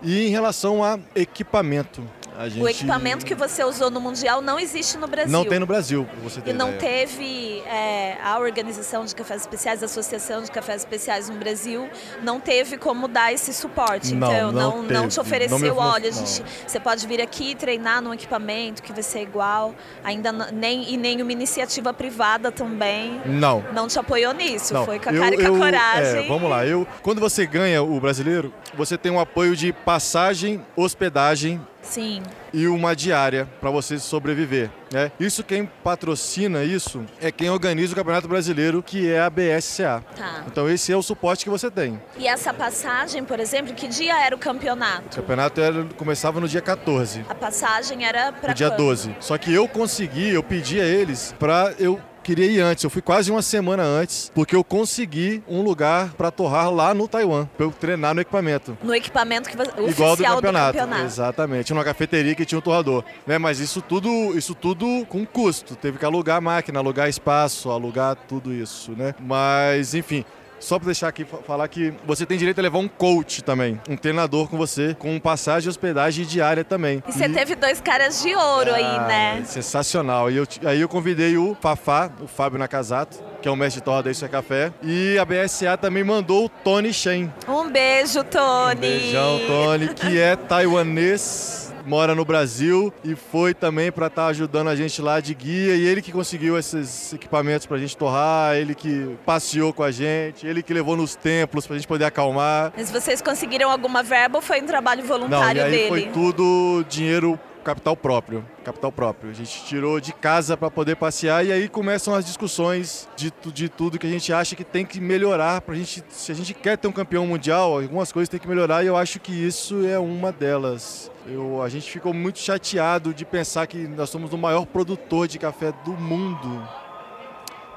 E 0.02 0.26
em 0.26 0.30
relação 0.30 0.82
a 0.82 0.98
equipamento, 1.14 2.02
gente 2.48 2.62
O 2.62 2.68
equipamento 2.68 3.24
que 3.26 3.34
você 3.34 3.62
usou 3.64 3.90
no 3.90 4.00
Mundial 4.00 4.40
não 4.40 4.58
existe 4.58 4.96
no 4.96 5.06
Brasil. 5.06 5.30
não 5.32 5.44
tem 5.44 5.58
no 5.58 5.66
Brasil, 5.66 6.06
você 6.22 6.40
ter 6.40 6.50
E 6.50 6.52
não 6.52 6.68
ideia. 6.74 7.06
teve 7.06 7.60
é, 7.66 8.16
a 8.24 8.38
organização 8.38 9.04
de 9.04 9.14
cafés 9.14 9.42
especiais, 9.42 9.82
a 9.82 9.86
associação 9.86 10.42
de 10.42 10.50
cafés 10.50 10.82
especiais 10.82 11.28
no 11.28 11.36
Brasil, 11.36 11.88
não 12.22 12.40
teve 12.40 12.76
como 12.78 13.06
dar 13.08 13.32
esse 13.32 13.52
suporte. 13.52 14.14
Não, 14.14 14.32
então, 14.32 14.52
não 14.52 14.82
não, 14.82 14.86
teve. 14.88 15.08
te 15.08 15.20
ofereceu, 15.20 15.58
Não 15.58 15.64
me- 15.64 15.70
olha, 15.70 16.10
não. 16.10 16.16
gente, 16.26 16.42
você 16.66 16.80
pode 16.80 17.06
vir 17.06 17.20
aqui 17.20 17.54
treinar 17.54 18.00
num 18.02 18.14
equipamento 18.14 18.82
que 18.82 18.92
vai 18.92 19.02
ser 19.02 19.20
igual. 19.22 19.74
Ainda 20.04 20.32
nem, 20.32 20.92
e 20.92 20.96
nenhuma 20.96 21.32
iniciativa 21.32 21.92
privada 21.92 22.50
também 22.50 23.20
Não. 23.26 23.64
não 23.72 23.86
te 23.88 23.98
apoiou 23.98 24.32
nisso. 24.32 24.72
Não, 24.72 24.84
Foi 24.84 24.98
com 24.98 25.10
a 25.10 25.12
eu- 25.12 25.20
cara 25.22 25.34
e 25.34 25.38
com 25.38 25.42
a 25.44 25.48
eu- 25.48 25.58
coragem. 25.58 26.24
é, 26.24 26.28
vamos 26.28 26.48
lá, 26.50 26.66
eu, 26.66 26.86
quando 27.02 27.20
você 27.20 27.46
ganha 27.46 27.82
o 27.82 28.00
brasileiro, 28.00 28.52
você 28.76 28.96
tem 28.96 29.10
um 29.12 29.20
apoio 29.20 29.54
de 29.56 29.72
passagem, 29.72 30.64
hospedagem 30.76 31.60
Sim. 31.90 32.22
e 32.54 32.66
uma 32.68 32.94
diária 32.94 33.48
para 33.60 33.70
você 33.70 33.98
sobreviver. 33.98 34.70
Né? 34.92 35.10
Isso 35.20 35.44
quem 35.44 35.68
patrocina 35.84 36.64
isso 36.64 37.04
é 37.20 37.30
quem 37.30 37.48
organiza 37.50 37.92
o 37.92 37.96
Campeonato 37.96 38.26
Brasileiro, 38.26 38.82
que 38.82 39.08
é 39.08 39.20
a 39.20 39.30
BSCA. 39.30 40.02
Tá. 40.16 40.44
Então 40.46 40.68
esse 40.68 40.92
é 40.92 40.96
o 40.96 41.02
suporte 41.02 41.44
que 41.44 41.50
você 41.50 41.70
tem. 41.70 42.00
E 42.18 42.26
essa 42.26 42.52
passagem, 42.52 43.22
por 43.24 43.38
exemplo, 43.38 43.74
que 43.74 43.86
dia 43.86 44.18
era 44.24 44.34
o 44.34 44.38
O 44.38 44.40
campeonato? 44.40 45.16
campeonato 45.20 45.60
era- 45.60 45.84
começava 45.96 46.40
no 46.40 46.48
dia 46.48 46.60
14. 46.60 47.24
A 47.28 47.34
passagem 47.34 48.04
era 48.04 48.32
para 48.32 48.48
no 48.50 48.54
dia 48.54 48.70
12. 48.70 49.14
Só 49.20 49.36
que 49.38 49.52
eu 49.52 49.68
consegui, 49.68 50.30
eu 50.30 50.42
pedi 50.42 50.80
a 50.80 50.84
eles 50.84 51.34
pra 51.38 51.72
eu 51.78 52.00
queria 52.22 52.46
ir 52.46 52.60
antes. 52.60 52.84
Eu 52.84 52.90
fui 52.90 53.02
quase 53.02 53.30
uma 53.30 53.42
semana 53.42 53.82
antes, 53.82 54.30
porque 54.34 54.54
eu 54.54 54.62
consegui 54.64 55.42
um 55.48 55.62
lugar 55.62 56.12
pra 56.14 56.30
torrar 56.30 56.70
lá 56.72 56.94
no 56.94 57.08
Taiwan, 57.08 57.46
pra 57.56 57.66
eu 57.66 57.70
treinar 57.72 58.14
no 58.14 58.20
equipamento. 58.20 58.76
No 58.82 58.94
equipamento 58.94 59.48
que 59.48 59.56
você, 59.56 59.70
Igual 59.90 60.16
do 60.16 60.22
campeonato. 60.22 60.72
do 60.72 60.78
campeonato. 60.78 61.04
Exatamente, 61.04 61.72
numa 61.72 61.84
cafeteria 61.84 62.34
que 62.34 62.44
tinha 62.44 62.58
um 62.58 62.62
torrador. 62.62 63.04
Né? 63.26 63.38
Mas 63.38 63.60
isso 63.60 63.80
tudo, 63.82 64.08
isso 64.36 64.54
tudo 64.54 65.06
com 65.08 65.24
custo. 65.26 65.76
Teve 65.76 65.98
que 65.98 66.04
alugar 66.04 66.40
máquina, 66.40 66.78
alugar 66.78 67.08
espaço, 67.08 67.70
alugar 67.70 68.16
tudo 68.28 68.52
isso, 68.52 68.92
né? 68.92 69.14
Mas, 69.20 69.94
enfim. 69.94 70.24
Só 70.60 70.78
para 70.78 70.86
deixar 70.86 71.08
aqui 71.08 71.24
fa- 71.24 71.38
falar 71.38 71.66
que 71.68 71.92
você 72.06 72.24
tem 72.26 72.36
direito 72.38 72.58
a 72.58 72.62
levar 72.62 72.78
um 72.78 72.86
coach 72.86 73.42
também, 73.42 73.80
um 73.88 73.96
treinador 73.96 74.46
com 74.48 74.56
você, 74.58 74.94
com 74.98 75.18
passagem, 75.18 75.68
hospedagem 75.68 76.22
e 76.24 76.26
diária 76.26 76.62
também. 76.62 77.02
E 77.08 77.12
você 77.12 77.28
teve 77.28 77.54
dois 77.56 77.80
caras 77.80 78.22
de 78.22 78.34
ouro 78.34 78.74
aí, 78.74 78.84
Ah, 78.84 79.06
né? 79.08 79.42
Sensacional. 79.46 80.30
E 80.30 80.36
eu, 80.36 80.46
aí 80.66 80.80
eu 80.80 80.88
convidei 80.88 81.36
o 81.38 81.56
Fafá, 81.60 82.10
o 82.20 82.26
Fábio 82.26 82.58
Nakazato, 82.58 83.16
que 83.40 83.48
é 83.48 83.50
o 83.50 83.56
mestre 83.56 83.80
de 83.80 83.84
torra 83.86 84.02
da 84.02 84.10
Isso 84.10 84.24
é 84.24 84.28
Café. 84.28 84.70
E 84.82 85.16
a 85.18 85.24
BSA 85.24 85.76
também 85.78 86.04
mandou 86.04 86.44
o 86.44 86.48
Tony 86.48 86.92
Shen. 86.92 87.32
Um 87.48 87.70
beijo, 87.70 88.22
Tony. 88.24 88.76
Um 88.76 88.80
beijão, 88.80 89.40
Tony, 89.46 89.88
que 89.94 90.20
é 90.20 90.36
taiwanês, 90.36 91.69
mora 91.90 92.14
no 92.14 92.24
Brasil 92.24 92.92
e 93.02 93.16
foi 93.16 93.52
também 93.52 93.90
para 93.90 94.06
estar 94.06 94.28
ajudando 94.28 94.68
a 94.68 94.76
gente 94.76 95.02
lá 95.02 95.18
de 95.18 95.34
guia. 95.34 95.74
E 95.74 95.84
ele 95.84 96.00
que 96.00 96.12
conseguiu 96.12 96.56
esses 96.56 97.12
equipamentos 97.12 97.66
para 97.66 97.76
a 97.76 97.80
gente 97.80 97.96
torrar, 97.96 98.54
ele 98.54 98.76
que 98.76 99.16
passeou 99.26 99.72
com 99.72 99.82
a 99.82 99.90
gente, 99.90 100.46
ele 100.46 100.62
que 100.62 100.72
levou 100.72 100.96
nos 100.96 101.16
templos 101.16 101.66
para 101.66 101.74
a 101.74 101.78
gente 101.80 101.88
poder 101.88 102.04
acalmar. 102.04 102.72
Mas 102.76 102.92
vocês 102.92 103.20
conseguiram 103.20 103.68
alguma 103.68 104.04
verba 104.04 104.38
ou 104.38 104.42
foi 104.42 104.62
um 104.62 104.66
trabalho 104.66 105.00
Não, 105.02 105.08
voluntário 105.08 105.60
e 105.60 105.64
aí 105.64 105.70
dele? 105.72 105.88
foi 105.88 106.02
tudo 106.12 106.84
dinheiro 106.88 107.38
capital 107.64 107.96
próprio, 107.96 108.44
capital 108.64 108.90
próprio. 108.90 109.30
A 109.30 109.34
gente 109.34 109.64
tirou 109.64 110.00
de 110.00 110.12
casa 110.12 110.56
para 110.56 110.70
poder 110.70 110.96
passear 110.96 111.44
e 111.44 111.52
aí 111.52 111.68
começam 111.68 112.14
as 112.14 112.24
discussões 112.24 113.08
de, 113.16 113.32
de 113.52 113.68
tudo 113.68 113.98
que 113.98 114.06
a 114.06 114.10
gente 114.10 114.32
acha 114.32 114.56
que 114.56 114.64
tem 114.64 114.84
que 114.84 115.00
melhorar 115.00 115.60
pra 115.60 115.74
gente, 115.74 116.02
se 116.08 116.32
a 116.32 116.34
gente 116.34 116.54
quer 116.54 116.76
ter 116.76 116.88
um 116.88 116.92
campeão 116.92 117.26
mundial, 117.26 117.78
algumas 117.78 118.10
coisas 118.10 118.28
tem 118.28 118.40
que 118.40 118.48
melhorar 118.48 118.82
e 118.82 118.86
eu 118.86 118.96
acho 118.96 119.20
que 119.20 119.32
isso 119.32 119.86
é 119.86 119.98
uma 119.98 120.32
delas. 120.32 121.10
Eu, 121.26 121.62
a 121.62 121.68
gente 121.68 121.90
ficou 121.90 122.12
muito 122.12 122.38
chateado 122.38 123.12
de 123.12 123.24
pensar 123.24 123.66
que 123.66 123.86
nós 123.86 124.10
somos 124.10 124.32
o 124.32 124.38
maior 124.38 124.66
produtor 124.66 125.28
de 125.28 125.38
café 125.38 125.72
do 125.84 125.92
mundo 125.92 126.66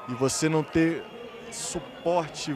e 0.08 0.14
você 0.14 0.48
não 0.48 0.62
ter 0.62 1.04
suporte 1.50 2.54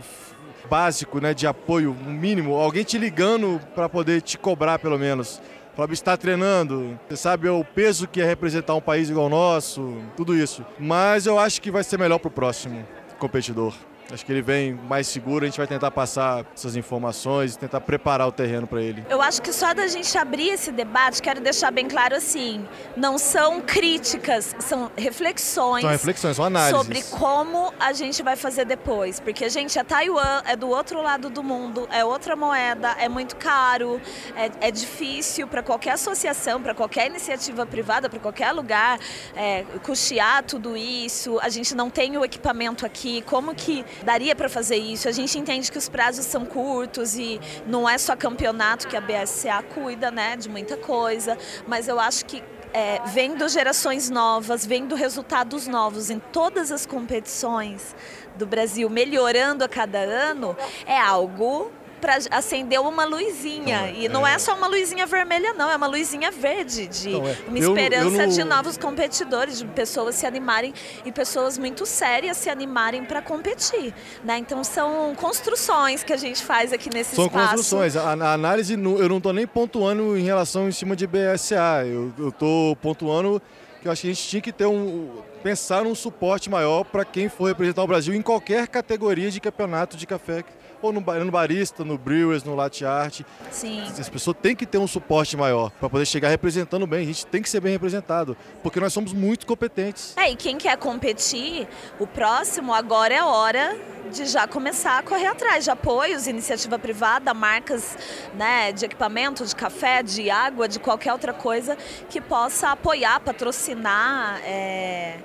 básico, 0.69 1.21
né, 1.21 1.33
de 1.33 1.47
apoio, 1.47 1.97
um 2.07 2.13
mínimo, 2.13 2.55
alguém 2.57 2.85
te 2.85 2.99
ligando 2.99 3.61
para 3.75 3.89
poder 3.89 4.21
te 4.21 4.37
cobrar 4.37 4.79
pelo 4.79 4.99
menos. 4.99 5.41
Falar, 5.79 5.93
está 5.93 6.17
treinando, 6.17 6.99
você 7.09 7.17
sabe 7.17 7.49
o 7.49 7.63
peso 7.65 8.09
que 8.09 8.21
é 8.21 8.25
representar 8.25 8.75
um 8.75 8.81
país 8.81 9.11
igual 9.11 9.27
o 9.27 9.29
nosso, 9.29 9.97
tudo 10.17 10.35
isso. 10.35 10.67
Mas 10.77 11.25
eu 11.25 11.39
acho 11.39 11.63
que 11.63 11.71
vai 11.71 11.85
ser 11.85 11.97
melhor 11.97 12.19
pro 12.19 12.33
próximo 12.33 12.85
competidor. 13.17 13.73
Acho 14.11 14.25
que 14.25 14.33
ele 14.33 14.41
vem 14.41 14.73
mais 14.73 15.07
seguro, 15.07 15.45
a 15.45 15.49
gente 15.49 15.59
vai 15.59 15.67
tentar 15.67 15.91
passar 15.91 16.47
essas 16.55 16.77
informações, 16.77 17.57
tentar 17.57 17.81
preparar 17.83 18.27
o 18.27 18.33
terreno 18.33 18.67
para 18.67 18.81
ele. 18.81 19.05
Eu 19.09 19.21
acho 19.21 19.43
que 19.43 19.53
só 19.53 19.75
da 19.75 19.87
gente 19.87 20.17
abrir 20.17 20.49
esse 20.49 20.73
debate, 20.73 21.21
quero 21.21 21.43
deixar 21.43 21.71
bem 21.71 21.87
claro 21.87 22.15
assim, 22.15 22.67
não 22.97 23.19
são 23.19 23.61
críticas, 23.61 24.57
são 24.61 24.91
reflexões. 24.97 25.83
São 25.83 25.91
reflexões, 25.91 26.37
são 26.37 26.45
análises. 26.47 26.79
Sobre 26.79 27.03
como 27.19 27.71
a 27.79 27.93
gente 27.93 28.23
vai 28.23 28.35
fazer 28.35 28.65
depois. 28.65 29.21
Porque, 29.21 29.51
gente, 29.51 29.79
a 29.79 29.85
Taiwan 29.85 30.43
é 30.47 30.57
do 30.57 30.69
outro 30.71 31.03
lado 31.03 31.29
do 31.29 31.43
mundo, 31.43 31.87
é 31.93 32.03
outra 32.03 32.35
moeda, 32.35 32.97
é 32.99 33.11
muito 33.11 33.37
caro, 33.37 34.01
é, 34.35 34.69
é 34.69 34.71
difícil 34.71 35.47
para 35.47 35.63
qualquer 35.63 35.93
associação, 35.93 36.63
para 36.63 36.75
qualquer 36.75 37.09
iniciativa 37.09 37.67
privada, 37.67 38.09
para 38.09 38.19
qualquer 38.19 38.53
lugar, 38.53 38.99
é, 39.37 39.65
custear 39.83 40.43
tudo 40.45 40.75
isso. 40.79 41.39
A 41.41 41.51
gente 41.51 41.75
não 41.75 41.91
tem 41.91 42.17
o 42.17 42.25
equipamento 42.25 42.87
aqui, 42.87 43.21
como 43.23 43.55
que 43.55 43.85
daria 44.05 44.35
para 44.35 44.49
fazer 44.49 44.77
isso. 44.77 45.09
A 45.09 45.13
gente 45.13 45.39
entende 45.39 45.71
que 45.71 45.79
os 45.79 45.89
prazos 45.89 46.27
são 46.27 46.45
curtos 46.45 47.17
e 47.17 47.41
não 47.67 47.89
é 47.89 47.99
só 47.99 48.17
campeonato 48.17 48.89
que 48.89 48.97
a 48.97 49.01
BSCA 49.01 49.63
cuida, 49.75 50.11
né, 50.11 50.37
de 50.37 50.49
muita 50.49 50.77
coisa, 50.77 51.37
mas 51.67 51.89
eu 51.89 51.99
acho 51.99 52.25
que 52.25 52.43
é, 52.73 53.01
vendo 53.07 53.49
gerações 53.49 54.11
novas, 54.11 54.67
vendo 54.67 54.95
resultados 54.95 55.67
novos 55.67 56.11
em 56.11 56.19
todas 56.19 56.71
as 56.71 56.85
competições 56.85 57.95
do 58.37 58.47
Brasil 58.47 58.89
melhorando 58.89 59.65
a 59.65 59.69
cada 59.69 59.99
ano, 59.99 60.57
é 60.87 60.99
algo 60.99 61.73
para 62.01 62.19
acender 62.31 62.81
uma 62.81 63.05
luzinha. 63.05 63.91
Então, 63.91 64.03
e 64.03 64.09
não 64.09 64.27
é... 64.27 64.35
é... 64.35 64.39
só 64.39 64.55
uma 64.55 64.67
luzinha 64.67 65.07
vermelha, 65.07 65.53
não, 65.53 65.71
é 65.71 65.77
uma 65.77 65.87
luzinha 65.87 66.31
verde, 66.31 66.87
de 66.87 67.11
então, 67.11 67.29
é. 67.29 67.37
uma 67.47 67.59
esperança 67.59 68.23
eu 68.23 68.27
não... 68.27 68.29
de 68.29 68.45
novos 68.45 68.77
competidores, 68.77 69.59
de 69.59 69.67
pessoas 69.67 70.15
se 70.15 70.27
animarem 70.27 70.73
e 71.05 71.13
pessoas 71.13 71.59
muito 71.59 71.85
sérias 71.85 72.37
se 72.37 72.49
animarem 72.49 73.05
para 73.05 73.21
competir. 73.21 73.95
Né? 74.25 74.39
Então 74.39 74.63
são 74.65 75.15
construções 75.17 76.03
que 76.03 76.13
a 76.13 76.17
gente 76.17 76.43
faz 76.43 76.73
aqui 76.73 76.91
nesse 76.93 77.15
são 77.15 77.27
espaço. 77.27 77.47
São 77.47 77.57
construções. 77.57 77.97
A, 77.97 78.11
a, 78.11 78.33
análise, 78.33 78.75
eu 78.75 79.09
não 79.09 79.19
estou 79.19 79.33
nem 79.33 79.47
pontuando 79.47 80.17
em 80.17 80.23
relação 80.23 80.69
em 80.69 80.73
cima 80.73 80.95
de 80.95 81.07
BSA, 81.07 81.85
eu 81.87 82.29
estou 82.29 82.77
pontuando 82.77 83.41
que 83.81 83.87
eu 83.87 83.93
acho 83.93 84.03
que 84.03 84.09
a 84.09 84.13
gente 84.13 84.29
tinha 84.29 84.43
que 84.43 84.53
ter 84.53 84.67
um 84.67 85.23
pensar 85.49 85.85
num 85.85 85.95
suporte 85.95 86.51
maior 86.51 86.85
para 86.85 87.07
quem 87.07 87.27
for 87.27 87.47
representar 87.47 87.83
o 87.83 87.87
Brasil 87.87 88.15
em 88.15 88.21
qualquer 88.21 88.69
categoria 88.69 89.31
de 89.31 89.41
campeonato 89.41 89.97
de 89.97 90.07
café 90.07 90.45
ou 90.83 90.93
no, 90.93 91.01
no 91.01 91.31
barista, 91.31 91.85
no 91.85 91.97
brewers, 91.99 92.45
no 92.45 92.55
latte 92.55 92.85
art. 92.85 93.23
Sim. 93.51 93.83
As 93.99 94.09
pessoas 94.09 94.37
têm 94.41 94.55
que 94.55 94.67
ter 94.67 94.79
um 94.79 94.87
suporte 94.87 95.37
maior 95.37 95.71
para 95.71 95.89
poder 95.89 96.07
chegar 96.07 96.29
representando 96.29 96.87
bem. 96.87 97.03
A 97.03 97.07
gente 97.07 97.27
tem 97.27 97.43
que 97.43 97.49
ser 97.49 97.61
bem 97.61 97.73
representado, 97.73 98.37
porque 98.63 98.79
nós 98.79 98.93
somos 98.93 99.13
muito 99.13 99.47
competentes. 99.47 100.15
É, 100.17 100.31
e 100.31 100.37
quem 100.37 100.59
quer 100.59 100.77
competir, 100.77 101.67
o 101.99 102.07
próximo 102.07 102.73
agora 102.73 103.15
é 103.15 103.23
hora 103.23 103.77
de 104.13 104.25
já 104.25 104.47
começar 104.47 104.99
a 104.99 105.03
correr 105.03 105.27
atrás 105.27 105.65
de 105.65 105.71
apoios, 105.71 106.27
iniciativa 106.27 106.79
privada, 106.79 107.35
marcas 107.35 107.97
né, 108.35 108.73
de 108.73 108.87
equipamento, 108.87 109.45
de 109.45 109.55
café, 109.55 110.03
de 110.03 110.31
água, 110.31 110.67
de 110.67 110.79
qualquer 110.79 111.13
outra 111.13 111.33
coisa 111.33 111.77
que 112.09 112.21
possa 112.21 112.71
apoiar, 112.71 113.21
patrocinar. 113.21 114.41
É, 114.45 115.19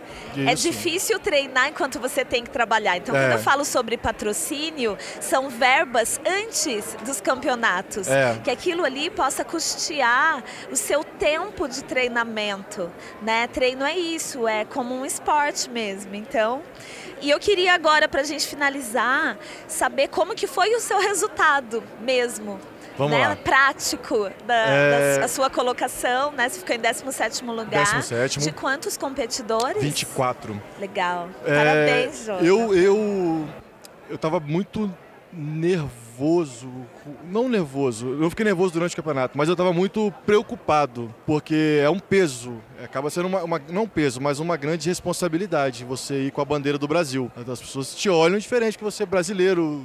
é 0.48 0.56
difícil 0.56 1.20
treinar 1.20 1.70
enquanto 1.70 2.00
você 2.00 2.26
tem 2.26 2.44
que 2.44 2.50
trabalhar. 2.50 2.98
Então, 2.98 3.16
é. 3.16 3.22
quando 3.22 3.32
eu 3.34 3.44
falo 3.44 3.66
sobre 3.66 3.98
patrocínio, 3.98 4.98
são 5.20 5.50
verbas 5.50 6.20
antes 6.26 6.96
dos 7.06 7.22
campeonatos. 7.22 8.08
É. 8.08 8.40
Que 8.44 8.52
aquilo 8.52 8.84
ali 8.84 9.10
possa 9.10 9.44
custear 9.44 10.44
o 10.72 10.76
seu 10.76 11.04
tempo 11.04 11.68
de 11.68 11.84
treinamento. 11.84 12.92
Né? 13.22 13.48
Treino 13.48 13.86
é 13.86 13.98
isso, 13.98 14.48
é 14.48 14.66
como 14.66 14.96
um 14.96 15.06
esporte 15.06 15.70
mesmo. 15.70 16.16
Então, 16.16 16.62
e 17.22 17.30
eu 17.30 17.40
queria 17.40 17.74
agora, 17.74 18.08
para 18.08 18.22
a 18.22 18.26
gente 18.26 18.46
finalizar, 18.46 19.38
saber 19.68 20.10
como 20.10 20.36
que 20.36 20.46
foi 20.48 20.76
o 20.76 20.80
seu 20.80 21.00
resultado 21.00 21.84
mesmo. 22.02 22.60
Vamos 22.98 23.18
né, 23.18 23.28
lá. 23.28 23.36
prático 23.36 24.30
da, 24.46 24.56
é... 24.56 25.20
da, 25.20 25.28
sua 25.28 25.50
colocação, 25.50 26.32
né? 26.32 26.48
Você 26.50 26.60
ficou 26.60 26.76
em 26.76 26.80
17 26.80 27.44
lugar. 27.46 27.84
17 27.84 28.40
De 28.40 28.52
quantos 28.52 28.98
competidores? 28.98 29.82
24. 29.82 30.62
Legal. 30.80 31.30
É... 31.46 31.56
Parabéns, 31.56 32.26
Jô. 32.26 32.34
Eu, 32.34 32.76
eu, 32.76 33.48
eu 34.10 34.18
tava 34.18 34.40
muito 34.40 34.92
nervoso, 35.36 36.70
não 37.30 37.50
nervoso, 37.50 38.08
eu 38.22 38.30
fiquei 38.30 38.46
nervoso 38.46 38.74
durante 38.74 38.94
o 38.94 38.96
campeonato, 38.96 39.36
mas 39.38 39.48
eu 39.50 39.54
estava 39.54 39.74
muito 39.74 40.14
preocupado, 40.26 41.14
porque 41.26 41.80
é 41.82 41.90
um 41.90 42.00
peso, 42.00 42.62
acaba 42.84 43.10
sendo 43.10 43.28
uma, 43.28 43.44
uma, 43.44 43.62
não 43.70 43.84
um 43.84 43.88
peso, 43.88 44.22
mas 44.22 44.40
uma 44.40 44.56
grande 44.56 44.88
responsabilidade 44.88 45.84
você 45.84 46.28
ir 46.28 46.32
com 46.32 46.42
a 46.42 46.46
bandeira 46.46 46.78
do 46.78 46.88
Brasil. 46.88 47.32
As 47.36 47.60
pessoas 47.60 47.96
te 47.96 48.10
olham 48.10 48.38
diferente 48.38 48.78
que 48.78 48.84
você 48.84 49.04
é 49.04 49.06
brasileiro, 49.06 49.84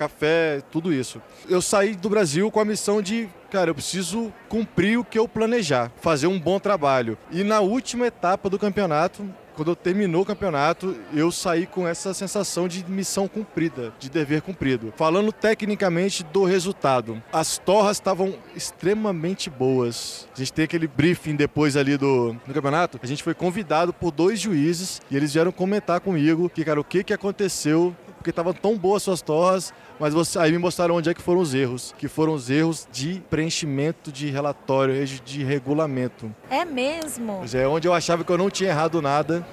café, 0.00 0.62
tudo 0.72 0.94
isso. 0.94 1.20
Eu 1.46 1.60
saí 1.60 1.94
do 1.94 2.08
Brasil 2.08 2.50
com 2.50 2.58
a 2.58 2.64
missão 2.64 3.02
de, 3.02 3.28
cara, 3.50 3.68
eu 3.68 3.74
preciso 3.74 4.32
cumprir 4.48 4.98
o 4.98 5.04
que 5.04 5.18
eu 5.18 5.28
planejar, 5.28 5.92
fazer 6.00 6.26
um 6.26 6.40
bom 6.40 6.58
trabalho. 6.58 7.18
E 7.30 7.44
na 7.44 7.60
última 7.60 8.06
etapa 8.06 8.48
do 8.48 8.58
campeonato, 8.58 9.28
quando 9.54 9.76
terminou 9.76 10.22
o 10.22 10.24
campeonato, 10.24 10.96
eu 11.12 11.30
saí 11.30 11.66
com 11.66 11.86
essa 11.86 12.14
sensação 12.14 12.66
de 12.66 12.82
missão 12.90 13.28
cumprida, 13.28 13.92
de 13.98 14.08
dever 14.08 14.40
cumprido. 14.40 14.90
Falando 14.96 15.30
tecnicamente 15.32 16.24
do 16.24 16.44
resultado, 16.44 17.22
as 17.30 17.58
torras 17.58 17.98
estavam 17.98 18.34
extremamente 18.56 19.50
boas. 19.50 20.26
A 20.34 20.38
gente 20.38 20.54
tem 20.54 20.64
aquele 20.64 20.88
briefing 20.88 21.36
depois 21.36 21.76
ali 21.76 21.98
do, 21.98 22.32
do 22.46 22.54
campeonato. 22.54 22.98
A 23.02 23.06
gente 23.06 23.22
foi 23.22 23.34
convidado 23.34 23.92
por 23.92 24.10
dois 24.10 24.40
juízes 24.40 25.02
e 25.10 25.16
eles 25.16 25.34
vieram 25.34 25.52
comentar 25.52 26.00
comigo 26.00 26.48
que, 26.48 26.64
cara, 26.64 26.80
o 26.80 26.84
que, 26.84 27.04
que 27.04 27.12
aconteceu 27.12 27.94
porque 28.20 28.28
estavam 28.28 28.52
tão 28.52 28.76
boas 28.76 29.02
suas 29.02 29.22
torras, 29.22 29.72
mas 29.98 30.12
você, 30.12 30.38
aí 30.38 30.52
me 30.52 30.58
mostraram 30.58 30.94
onde 30.94 31.08
é 31.08 31.14
que 31.14 31.22
foram 31.22 31.40
os 31.40 31.54
erros, 31.54 31.94
que 31.96 32.06
foram 32.06 32.34
os 32.34 32.50
erros 32.50 32.86
de 32.92 33.22
preenchimento 33.30 34.12
de 34.12 34.28
relatório, 34.28 35.06
de 35.06 35.42
regulamento. 35.42 36.30
É 36.50 36.62
mesmo? 36.62 37.36
Pois 37.38 37.54
é, 37.54 37.66
onde 37.66 37.88
eu 37.88 37.94
achava 37.94 38.22
que 38.22 38.30
eu 38.30 38.36
não 38.36 38.50
tinha 38.50 38.68
errado 38.68 39.00
nada, 39.00 39.46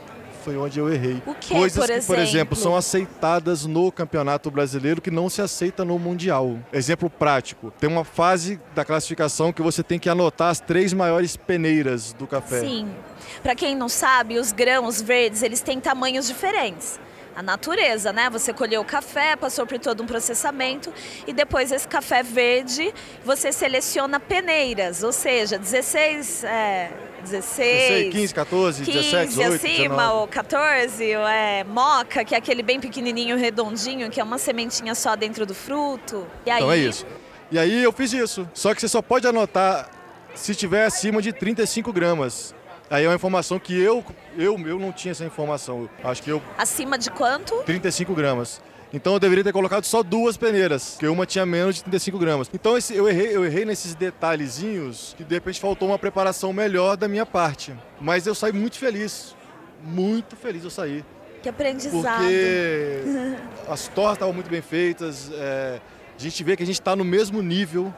foi 0.44 0.58
onde 0.58 0.80
eu 0.80 0.92
errei. 0.92 1.24
O 1.26 1.34
que, 1.34 1.54
Coisas 1.54 1.78
por 1.78 1.86
que, 1.86 1.94
exemplo? 1.94 2.16
por 2.16 2.22
exemplo, 2.22 2.56
são 2.58 2.76
aceitadas 2.76 3.66
no 3.66 3.90
Campeonato 3.90 4.52
Brasileiro 4.52 5.02
que 5.02 5.10
não 5.10 5.30
se 5.30 5.42
aceita 5.42 5.86
no 5.86 5.98
Mundial. 5.98 6.60
Exemplo 6.74 7.10
prático: 7.10 7.72
tem 7.80 7.90
uma 7.90 8.04
fase 8.04 8.60
da 8.76 8.84
classificação 8.84 9.54
que 9.54 9.62
você 9.62 9.82
tem 9.82 9.98
que 9.98 10.10
anotar 10.10 10.50
as 10.50 10.60
três 10.60 10.92
maiores 10.92 11.38
peneiras 11.38 12.12
do 12.12 12.28
café. 12.28 12.60
Sim. 12.60 12.90
Para 13.42 13.56
quem 13.56 13.78
não 13.78 13.88
sabe, 13.88 14.38
os 14.38 14.52
grãos 14.52 15.02
verdes 15.02 15.42
eles 15.42 15.62
têm 15.62 15.80
tamanhos 15.80 16.28
diferentes 16.28 17.00
a 17.38 17.44
natureza, 17.44 18.12
né? 18.12 18.32
Você 18.32 18.52
colheu 18.52 18.82
o 18.82 18.84
café, 18.84 19.36
passou 19.36 19.68
por 19.68 19.78
todo 19.78 20.02
um 20.02 20.08
processamento 20.08 20.92
e 21.28 21.32
depois 21.32 21.72
esse 21.72 21.88
café 21.88 22.24
verde 22.24 22.92
você 23.24 23.52
seleciona 23.52 24.20
peneiras, 24.20 25.04
ou 25.04 25.12
seja, 25.12 25.60
16, 25.60 26.44
é, 26.44 26.92
16, 27.22 28.12
15, 28.12 28.34
14, 28.34 28.86
15 28.86 28.98
17, 28.98 29.28
18, 29.28 29.54
acima, 29.54 29.96
19. 29.98 30.16
ou 30.16 30.28
14, 30.28 31.16
ou 31.16 31.28
é 31.28 31.64
moca, 31.64 32.26
que 32.26 32.34
é 32.34 32.40
aquele 32.40 32.64
bem 32.64 32.80
pequenininho, 32.80 33.38
redondinho, 33.38 34.10
que 34.10 34.20
é 34.20 34.24
uma 34.24 34.40
sementinha 34.40 34.96
só 34.96 35.16
dentro 35.16 35.46
do 35.46 35.54
fruto. 35.54 36.26
E 36.44 36.50
aí... 36.50 36.58
Então 36.58 36.72
é 36.72 36.78
isso. 36.78 37.06
E 37.52 37.60
aí 37.60 37.84
eu 37.84 37.92
fiz 37.92 38.14
isso. 38.14 38.50
Só 38.52 38.74
que 38.74 38.82
você 38.82 38.88
só 38.88 39.00
pode 39.00 39.28
anotar 39.28 39.92
se 40.34 40.56
tiver 40.56 40.86
acima 40.86 41.22
de 41.22 41.32
35 41.32 41.94
gramas. 41.94 42.56
Aí 42.90 43.06
é 43.06 43.08
uma 43.08 43.16
informação 43.16 43.60
que 43.60 43.80
eu, 43.80 44.04
eu, 44.38 44.58
eu 44.68 44.80
não 44.80 44.92
tinha 44.92 45.12
essa 45.12 45.26
informação. 45.26 45.90
Acho 46.04 46.22
que 46.22 46.30
eu. 46.30 46.42
Acima 46.58 46.98
de 46.98 47.10
quanto? 47.10 47.56
35 47.64 48.14
gramas. 48.14 48.62
Então 48.94 49.14
eu 49.14 49.20
deveria 49.20 49.44
ter 49.44 49.52
colocado 49.52 49.84
só 49.84 50.02
duas 50.02 50.38
peneiras, 50.38 50.92
porque 50.92 51.08
uma 51.08 51.26
tinha 51.26 51.46
menos 51.46 51.76
de 51.76 51.84
35 51.84 52.18
gramas. 52.18 52.50
Então 52.54 52.78
esse, 52.78 52.96
eu, 52.96 53.08
errei, 53.08 53.36
eu 53.36 53.46
errei 53.46 53.66
nesses 53.66 53.94
detalhezinhos 53.94 55.14
que 55.18 55.24
de 55.24 55.36
repente 55.36 55.60
faltou 55.60 55.90
uma 55.90 56.00
preparação 56.00 56.54
melhor 56.54 56.96
da 56.96 57.08
minha 57.08 57.26
parte. 57.26 57.76
Mas 58.00 58.26
eu 58.26 58.34
saí 58.34 58.54
muito 58.54 58.78
feliz. 58.78 59.36
Muito 59.84 60.36
feliz 60.36 60.64
eu 60.64 60.70
saí. 60.70 61.04
Que 61.44 61.50
aprendizado. 61.50 62.20
Porque 62.20 63.04
as 63.70 63.88
torres 63.90 64.14
estavam 64.14 64.34
muito 64.34 64.50
bem 64.50 64.62
feitas. 64.62 65.32
É, 65.34 65.82
a 66.18 66.22
gente 66.22 66.44
vê 66.44 66.56
que 66.56 66.64
a 66.64 66.66
gente 66.66 66.80
está 66.80 66.96
no 66.96 67.04
mesmo 67.04 67.42
nível 67.42 67.94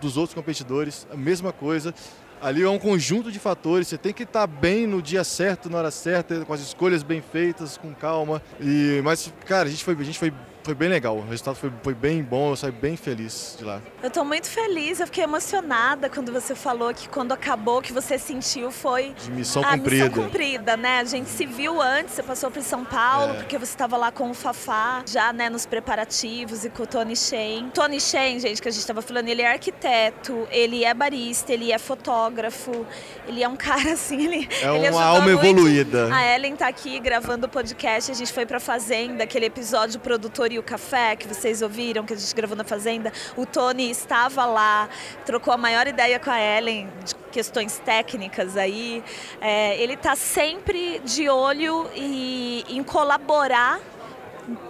dos 0.00 0.16
outros 0.16 0.34
competidores, 0.34 1.06
a 1.10 1.16
mesma 1.16 1.52
coisa. 1.52 1.94
Ali 2.40 2.62
é 2.62 2.68
um 2.68 2.78
conjunto 2.78 3.32
de 3.32 3.38
fatores. 3.38 3.88
Você 3.88 3.98
tem 3.98 4.12
que 4.12 4.22
estar 4.22 4.46
bem 4.46 4.86
no 4.86 5.02
dia 5.02 5.24
certo, 5.24 5.68
na 5.68 5.78
hora 5.78 5.90
certa, 5.90 6.44
com 6.44 6.52
as 6.52 6.60
escolhas 6.60 7.02
bem 7.02 7.20
feitas, 7.20 7.76
com 7.76 7.92
calma. 7.94 8.40
E 8.60 9.00
mas, 9.04 9.32
cara, 9.46 9.68
a 9.68 9.70
gente 9.70 9.84
foi, 9.84 9.94
a 9.98 10.04
gente 10.04 10.18
foi 10.18 10.32
foi 10.68 10.74
bem 10.74 10.88
legal. 10.90 11.16
O 11.16 11.26
resultado 11.26 11.54
foi, 11.56 11.72
foi 11.82 11.94
bem 11.94 12.22
bom, 12.22 12.50
eu 12.50 12.56
saí 12.56 12.70
bem 12.70 12.94
feliz 12.94 13.56
de 13.58 13.64
lá. 13.64 13.80
Eu 14.02 14.10
tô 14.10 14.22
muito 14.22 14.46
feliz, 14.48 15.00
eu 15.00 15.06
fiquei 15.06 15.24
emocionada 15.24 16.10
quando 16.10 16.30
você 16.30 16.54
falou 16.54 16.92
que 16.92 17.08
quando 17.08 17.32
acabou, 17.32 17.80
que 17.80 17.90
você 17.90 18.18
sentiu 18.18 18.70
foi 18.70 19.14
De 19.24 19.30
missão 19.30 19.62
a 19.64 19.70
cumprida. 19.78 20.04
missão 20.08 20.22
cumprida, 20.24 20.76
né? 20.76 20.98
A 20.98 21.04
gente 21.04 21.30
se 21.30 21.46
viu 21.46 21.80
antes, 21.80 22.14
você 22.14 22.22
passou 22.22 22.50
por 22.50 22.62
São 22.62 22.84
Paulo, 22.84 23.32
É. 23.32 23.36
porque 23.38 23.56
você 23.56 23.72
estava 23.72 23.96
lá 23.96 24.12
com 24.12 24.30
o 24.30 24.34
Fafá, 24.34 25.02
já 25.06 25.32
né, 25.32 25.48
nos 25.48 25.64
preparativos 25.64 26.64
e 26.64 26.70
com 26.70 26.82
o 26.82 26.86
Tony 26.86 27.16
Shen. 27.16 27.70
Tony 27.72 27.98
Shen, 28.00 28.38
gente, 28.38 28.60
que 28.60 28.68
a 28.68 28.70
gente 28.70 28.80
estava 28.80 29.00
falando, 29.00 29.26
ele 29.28 29.40
é 29.40 29.50
arquiteto, 29.50 30.46
ele 30.50 30.84
é 30.84 30.92
barista, 30.92 31.50
ele 31.52 31.72
é 31.72 31.78
fotógrafo, 31.78 32.86
ele 33.26 33.42
é 33.42 33.48
um 33.48 33.56
cara 33.56 33.92
assim, 33.92 34.26
ele, 34.26 34.48
É 34.60 34.66
ele 34.76 34.90
uma 34.90 35.02
alma 35.04 35.22
muito. 35.32 35.44
evoluída. 35.46 36.14
A 36.14 36.34
Ellen 36.34 36.56
tá 36.56 36.68
aqui 36.68 37.00
gravando 37.00 37.46
o 37.46 37.48
podcast, 37.48 38.10
a 38.10 38.14
gente 38.14 38.32
foi 38.32 38.44
pra 38.44 38.60
Fazenda, 38.60 39.24
aquele 39.24 39.46
episódio 39.46 39.98
Produtor 40.00 40.52
e 40.52 40.57
o 40.58 40.62
Café, 40.62 41.16
que 41.16 41.26
vocês 41.26 41.62
ouviram, 41.62 42.04
que 42.04 42.12
a 42.12 42.16
gente 42.16 42.34
gravou 42.34 42.56
na 42.56 42.64
Fazenda. 42.64 43.12
O 43.36 43.46
Tony 43.46 43.90
estava 43.90 44.44
lá, 44.44 44.88
trocou 45.24 45.52
a 45.52 45.56
maior 45.56 45.86
ideia 45.86 46.18
com 46.18 46.30
a 46.30 46.40
Ellen 46.40 46.88
de 47.04 47.14
questões 47.30 47.78
técnicas 47.78 48.56
aí. 48.56 49.02
É, 49.40 49.80
ele 49.80 49.96
tá 49.96 50.16
sempre 50.16 51.00
de 51.00 51.28
olho 51.28 51.88
e, 51.94 52.64
em 52.68 52.82
colaborar 52.82 53.80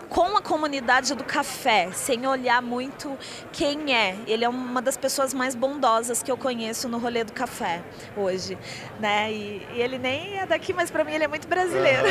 com 0.09 0.37
a 0.37 0.43
comunidade 0.43 1.15
do 1.15 1.25
café, 1.25 1.91
sem 1.93 2.27
olhar 2.27 2.63
muito 2.63 3.17
quem 3.53 3.95
é. 3.95 4.17
Ele 4.27 4.45
é 4.45 4.49
uma 4.49 4.81
das 4.81 4.97
pessoas 4.97 5.35
mais 5.35 5.55
bondosas 5.55 6.23
que 6.23 6.31
eu 6.31 6.37
conheço 6.37 6.89
no 6.89 6.99
rolê 6.99 7.25
do 7.25 7.33
café 7.33 7.83
hoje, 8.17 8.57
né? 8.99 9.33
E, 9.33 9.67
e 9.75 9.81
ele 9.81 9.99
nem 9.99 10.39
é 10.39 10.47
daqui, 10.47 10.73
mas 10.73 10.91
para 10.91 11.05
mim 11.05 11.13
ele 11.13 11.25
é 11.25 11.29
muito 11.29 11.47
brasileiro. 11.47 12.09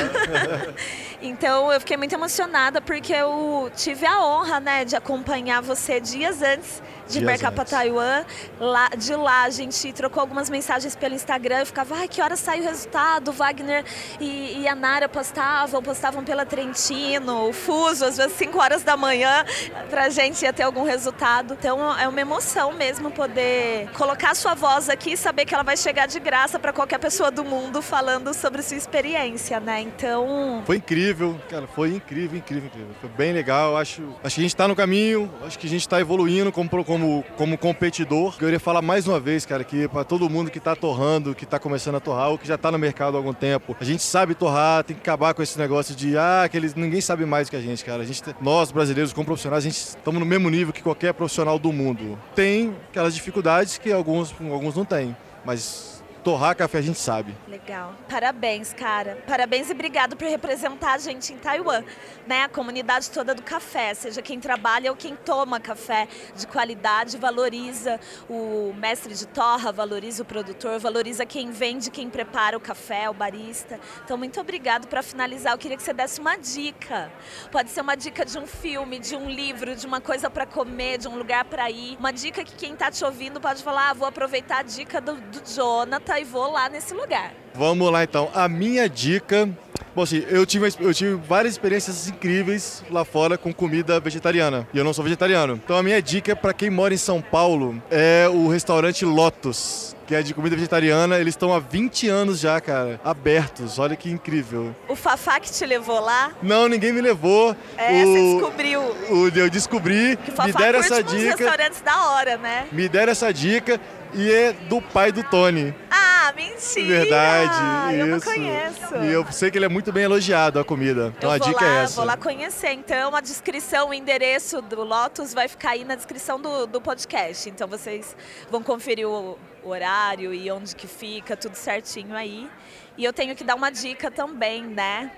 então 1.22 1.72
eu 1.72 1.80
fiquei 1.80 1.98
muito 1.98 2.14
emocionada 2.14 2.82
porque 2.82 3.14
eu 3.14 3.72
tive 3.76 4.06
a 4.06 4.24
honra, 4.24 4.60
né, 4.60 4.86
de 4.86 4.96
acompanhar 4.96 5.62
você 5.62 6.00
dias 6.00 6.42
antes 6.42 6.82
de 7.08 7.20
embarcar 7.20 7.52
para. 7.52 7.68
Taiwan. 7.68 8.26
Lá, 8.60 8.90
de 8.98 9.16
lá 9.16 9.44
a 9.44 9.50
gente 9.50 9.92
trocou 9.94 10.22
algumas 10.22 10.50
mensagens 10.50 10.96
pelo 10.96 11.16
Instagram. 11.16 11.60
Eu 11.60 11.66
ficava, 11.66 11.96
ai, 11.96 12.08
que 12.08 12.22
hora 12.22 12.36
sai 12.36 12.62
o 12.62 12.64
resultado? 12.64 13.30
O 13.30 13.34
Wagner 13.34 13.84
e, 14.20 14.62
e 14.62 14.68
a 14.68 14.76
Nara 14.76 15.10
postavam, 15.10 15.82
postavam 15.82 16.24
pela 16.24 16.46
Trentino, 16.46 17.50
o 17.50 17.54
Fuso, 17.88 18.04
às 18.04 18.18
vezes 18.18 18.34
5 18.34 18.60
horas 18.60 18.84
da 18.84 18.98
manhã, 18.98 19.46
pra 19.90 20.10
gente 20.10 20.42
ia 20.42 20.52
ter 20.52 20.64
algum 20.64 20.84
resultado. 20.84 21.56
Então 21.58 21.98
é 21.98 22.08
uma 22.08 22.20
emoção 22.20 22.74
mesmo 22.74 23.10
poder 23.12 23.90
colocar 23.94 24.36
sua 24.36 24.54
voz 24.54 24.90
aqui 24.90 25.14
e 25.14 25.18
saber 25.18 25.46
que 25.46 25.54
ela 25.54 25.64
vai 25.64 25.78
chegar 25.78 26.06
de 26.06 26.20
graça 26.20 26.60
para 26.60 26.74
qualquer 26.74 27.00
pessoa 27.00 27.32
do 27.32 27.46
mundo 27.46 27.82
falando 27.82 28.34
sobre 28.34 28.62
sua 28.62 28.76
experiência, 28.76 29.60
né? 29.62 29.80
Então. 29.82 30.64
Foi 30.66 30.78
incrível, 30.78 31.40
cara, 31.50 31.66
foi 31.68 31.96
incrível, 31.96 32.38
incrível, 32.38 32.68
incrível. 32.68 32.96
Foi 33.00 33.10
bem 33.10 33.32
legal, 33.32 33.78
acho, 33.78 34.02
acho 34.22 34.36
que 34.36 34.42
a 34.42 34.44
gente 34.44 34.54
está 34.54 34.68
no 34.68 34.76
caminho, 34.76 35.32
acho 35.46 35.58
que 35.58 35.68
a 35.68 35.70
gente 35.70 35.82
está 35.82 36.02
evoluindo 36.02 36.52
como, 36.52 36.70
como, 36.84 37.24
como 37.38 37.58
competidor. 37.58 38.34
Eu 38.34 38.40
queria 38.40 38.60
falar 38.60 38.82
mais 38.82 39.08
uma 39.08 39.20
vez, 39.20 39.46
cara, 39.46 39.64
que 39.64 39.88
para 39.88 40.04
todo 40.04 40.30
mundo 40.30 40.52
que 40.52 40.58
está 40.58 40.76
torrando, 40.76 41.34
que 41.34 41.46
está 41.46 41.58
começando 41.58 41.96
a 41.96 42.00
torrar 42.02 42.32
ou 42.32 42.38
que 42.38 42.48
já 42.48 42.56
está 42.56 42.70
no 42.70 42.78
mercado 42.78 43.16
há 43.16 43.20
algum 43.20 43.34
tempo, 43.34 43.78
a 43.80 43.84
gente 43.86 44.04
sabe 44.04 44.36
torrar, 44.36 44.84
tem 44.84 44.96
que 44.96 45.02
acabar 45.02 45.34
com 45.34 45.42
esse 45.42 45.58
negócio 45.58 45.96
de, 45.96 46.18
ah, 46.18 46.44
aqueles, 46.44 46.76
ninguém 46.76 47.00
sabe 47.00 47.26
mais 47.26 47.50
que 47.50 47.56
a 47.56 47.62
gente, 47.62 47.77
cara. 47.84 48.04
A 48.04 48.06
gente, 48.06 48.22
nós, 48.42 48.72
brasileiros, 48.72 49.14
como 49.14 49.26
profissionais, 49.26 49.66
a 49.66 49.70
gente 49.70 49.78
estamos 49.78 50.20
no 50.20 50.26
mesmo 50.26 50.50
nível 50.50 50.74
que 50.74 50.82
qualquer 50.82 51.14
profissional 51.14 51.58
do 51.58 51.72
mundo. 51.72 52.18
Tem 52.36 52.76
aquelas 52.90 53.16
dificuldades 53.16 53.78
que 53.78 53.92
alguns, 53.92 54.34
alguns 54.52 54.76
não 54.76 54.86
têm, 54.86 55.16
mas 55.46 55.97
torrar 56.24 56.56
café 56.56 56.80
a 56.80 56.82
gente 56.82 57.00
sabe. 57.00 57.36
Legal. 57.48 57.94
Parabéns, 58.10 58.74
cara. 58.74 59.24
Parabéns 59.28 59.70
e 59.70 59.72
obrigado 59.72 60.16
por 60.16 60.28
representar 60.28 60.94
a 60.94 60.98
gente 60.98 61.34
em 61.34 61.38
Taiwan, 61.38 61.84
né? 62.26 62.44
A 62.44 62.50
comunidade 62.50 63.10
toda 63.12 63.34
do 63.34 63.42
café, 63.42 63.94
seja 63.94 64.22
quem 64.22 64.40
trabalha 64.40 64.92
ou 64.92 64.98
quem 64.98 65.16
toma 65.16 65.60
café 65.60 66.08
de 66.36 66.48
qualidade, 66.48 67.18
valoriza 67.18 68.00
o 68.30 68.74
mestre 68.78 69.14
de 69.14 69.28
torra, 69.28 69.72
valoriza 69.72 70.24
o 70.24 70.26
produtor, 70.26 70.80
valoriza 70.80 71.26
quem 71.26 71.52
vende, 71.52 71.90
quem 71.90 72.10
prepara 72.10 72.58
o 72.58 72.60
café, 72.60 73.10
o 73.10 73.14
barista. 73.14 73.80
Então, 74.04 74.18
muito 74.18 74.40
obrigado. 74.40 74.88
Para 74.88 75.04
finalizar, 75.04 75.54
eu 75.54 75.58
queria 75.58 75.78
que 75.78 75.84
você 75.84 75.94
desse 75.94 76.20
uma 76.20 76.36
dica. 76.38 77.12
Pode 77.52 77.70
ser 77.70 77.82
uma 77.82 77.96
dica 77.96 78.26
de 78.26 78.38
um 78.38 78.48
filme, 78.48 79.00
de 79.00 79.16
um 79.16 79.30
livro, 79.30 79.76
de 79.76 79.86
uma 79.86 80.02
coisa 80.02 80.30
para 80.30 80.46
comer, 80.46 80.98
de 80.98 81.08
um 81.08 81.18
lugar 81.18 81.46
para 81.46 81.70
ir. 81.70 81.98
Uma 81.98 82.12
dica 82.12 82.44
que 82.44 82.56
quem 82.56 82.76
tá 82.76 82.92
te 82.92 83.04
ouvindo 83.06 83.40
pode 83.40 83.64
falar: 83.64 83.90
ah, 83.90 83.94
vou 83.94 84.08
aproveitar 84.08 84.60
a 84.60 84.64
dica 84.64 85.00
do, 85.00 85.16
do 85.16 85.42
Jonathan 85.46 86.07
e 86.20 86.24
vou 86.24 86.52
lá 86.52 86.70
nesse 86.70 86.94
lugar. 86.94 87.32
Vamos 87.54 87.92
lá 87.92 88.04
então. 88.04 88.30
A 88.34 88.48
minha 88.48 88.88
dica. 88.88 89.50
Bom, 89.96 90.04
assim, 90.04 90.24
eu 90.30 90.46
tive, 90.46 90.72
eu 90.80 90.94
tive 90.94 91.16
várias 91.16 91.56
experiências 91.56 92.08
incríveis 92.08 92.84
lá 92.92 93.04
fora 93.04 93.36
com 93.36 93.52
comida 93.52 94.00
vegetariana. 94.00 94.68
E 94.72 94.78
eu 94.78 94.84
não 94.84 94.94
sou 94.94 95.04
vegetariano. 95.04 95.60
Então 95.64 95.76
a 95.76 95.82
minha 95.82 96.00
dica 96.02 96.36
para 96.36 96.54
quem 96.54 96.70
mora 96.70 96.94
em 96.94 96.98
São 96.98 97.20
Paulo 97.20 97.82
é 97.90 98.28
o 98.32 98.48
restaurante 98.48 99.04
Lotus. 99.04 99.96
Que 100.06 100.16
é 100.16 100.22
de 100.22 100.34
comida 100.34 100.56
vegetariana, 100.56 101.20
eles 101.20 101.34
estão 101.34 101.54
há 101.54 101.60
20 101.60 102.08
anos 102.08 102.40
já, 102.40 102.62
cara, 102.62 102.98
abertos. 103.04 103.78
Olha 103.78 103.94
que 103.94 104.10
incrível. 104.10 104.74
O 104.88 104.96
Fafá 104.96 105.38
que 105.38 105.52
te 105.52 105.66
levou 105.66 106.00
lá, 106.00 106.32
Não, 106.42 106.70
ninguém 106.70 106.94
me 106.94 107.02
levou. 107.02 107.54
é, 107.78 108.06
o, 108.06 108.08
você 108.14 108.32
descobriu 108.40 108.82
o, 109.10 109.28
eu 109.36 109.50
descobri, 109.50 110.16
que 110.24 110.30
o 110.30 110.32
me 110.32 110.38
Fafá 110.38 110.60
deram 110.60 110.80
curte 110.80 110.94
essa 110.94 111.04
dica. 111.04 111.36
restaurantes 111.36 111.82
da 111.82 112.10
hora, 112.12 112.38
né? 112.38 112.68
Me 112.72 112.88
deram 112.88 113.12
essa 113.12 113.34
dica 113.34 113.82
e 114.14 114.32
é 114.32 114.54
do 114.54 114.82
pai 114.82 115.12
do 115.12 115.24
Tony. 115.24 115.74
Ah, 115.90 116.34
mentira! 116.36 116.86
Verdade, 116.88 117.96
Eu 117.98 118.08
não 118.08 118.18
isso. 118.18 118.26
conheço. 118.26 118.96
E 119.04 119.08
eu 119.12 119.26
sei 119.32 119.50
que 119.52 119.58
ele 119.58 119.66
é 119.66 119.70
muito 119.70 119.92
bem 119.92 120.04
elogiado 120.04 120.60
a 120.60 120.64
comida. 120.66 121.14
Então 121.18 121.30
Eu 121.30 121.36
a 121.36 121.38
dica 121.38 121.66
lá, 121.66 121.72
é 121.80 121.84
essa. 121.84 121.96
vou 121.96 122.06
lá 122.06 122.18
conhecer. 122.18 122.72
Então, 122.72 123.16
a 123.16 123.22
descrição, 123.22 123.90
o 123.90 123.94
endereço 123.94 124.62
do 124.62 124.84
Lotus 124.84 125.34
vai 125.34 125.48
ficar 125.48 125.72
aí 125.72 125.84
na 125.86 125.96
descrição 125.96 126.40
do, 126.40 126.66
do 126.68 126.82
podcast. 126.82 127.50
Então, 127.50 127.68
vocês 127.68 128.16
vão 128.52 128.62
conferir 128.64 129.08
o, 129.08 129.38
o 129.64 129.70
horário 129.70 130.34
e 130.34 130.50
onde 130.52 130.76
que 130.76 130.88
fica, 130.88 131.38
tudo 131.38 131.56
certinho 131.56 132.16
aí. 132.16 132.50
E 132.98 133.04
eu 133.06 133.14
tenho 133.14 133.36
que 133.36 133.44
dar 133.44 133.56
uma 133.56 133.70
dica 133.70 134.10
também, 134.10 134.64
né? 134.64 135.12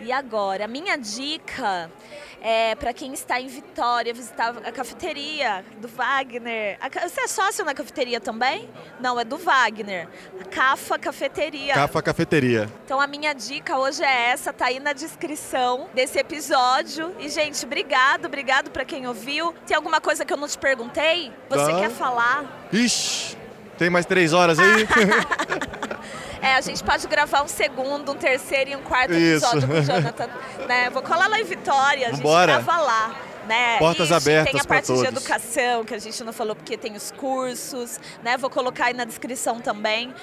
E 0.00 0.10
agora, 0.12 0.64
a 0.64 0.68
minha 0.68 0.96
dica 0.96 1.90
é 2.44 2.74
para 2.74 2.92
quem 2.92 3.12
está 3.12 3.40
em 3.40 3.46
Vitória 3.46 4.12
visitar 4.12 4.52
a 4.64 4.72
cafeteria 4.72 5.64
do 5.80 5.86
Wagner. 5.86 6.76
A 6.80 6.88
você 7.08 7.20
é 7.20 7.28
sócio 7.28 7.64
na 7.64 7.72
cafeteria 7.72 8.20
também? 8.20 8.68
Não, 8.98 9.18
é 9.20 9.24
do 9.24 9.38
Wagner. 9.38 10.08
A 10.40 10.44
Cafa 10.44 10.98
Cafeteria. 10.98 11.72
Cafa 11.74 12.02
Cafeteria. 12.02 12.68
Então 12.84 13.00
a 13.00 13.06
minha 13.06 13.32
dica 13.32 13.78
hoje 13.78 14.02
é 14.02 14.30
essa, 14.30 14.52
tá 14.52 14.66
aí 14.66 14.80
na 14.80 14.92
descrição 14.92 15.88
desse 15.94 16.18
episódio. 16.18 17.14
E 17.20 17.28
gente, 17.28 17.64
obrigado, 17.64 18.26
obrigado 18.26 18.70
pra 18.72 18.84
quem 18.84 19.06
ouviu. 19.06 19.54
Tem 19.66 19.76
alguma 19.76 20.00
coisa 20.00 20.24
que 20.24 20.32
eu 20.32 20.36
não 20.36 20.48
te 20.48 20.58
perguntei? 20.58 21.32
Você 21.48 21.70
Tá. 21.72 21.78
quer 21.80 21.90
falar? 21.90 22.44
Ixi, 22.72 23.36
tem 23.78 23.88
mais 23.88 24.04
três 24.04 24.32
horas 24.32 24.58
aí? 24.58 24.84
É, 26.42 26.56
a 26.56 26.60
gente 26.60 26.82
pode 26.82 27.06
gravar 27.06 27.44
um 27.44 27.48
segundo, 27.48 28.10
um 28.10 28.16
terceiro 28.16 28.70
e 28.70 28.76
um 28.76 28.82
quarto 28.82 29.14
Isso. 29.14 29.46
episódio 29.46 29.68
com 29.68 29.74
o 29.74 29.82
Jonathan. 29.82 30.28
né? 30.66 30.90
Vou 30.90 31.00
colar 31.00 31.28
lá 31.28 31.40
em 31.40 31.44
Vitória, 31.44 32.08
a 32.08 32.10
gente 32.10 32.18
Vambora. 32.18 32.60
grava 32.60 32.82
lá. 32.82 33.16
Né? 33.46 33.78
Portas 33.78 34.06
Ixi, 34.08 34.14
abertas 34.14 34.52
Tem 34.52 34.60
a 34.60 34.64
parte 34.64 34.92
de 34.92 35.04
educação, 35.04 35.84
que 35.84 35.94
a 35.94 35.98
gente 35.98 36.22
não 36.22 36.32
falou 36.32 36.54
porque 36.54 36.76
tem 36.76 36.94
os 36.94 37.10
cursos, 37.12 37.98
né? 38.22 38.36
Vou 38.36 38.48
colocar 38.48 38.86
aí 38.86 38.94
na 38.94 39.04
descrição 39.04 39.60
também 39.60 40.14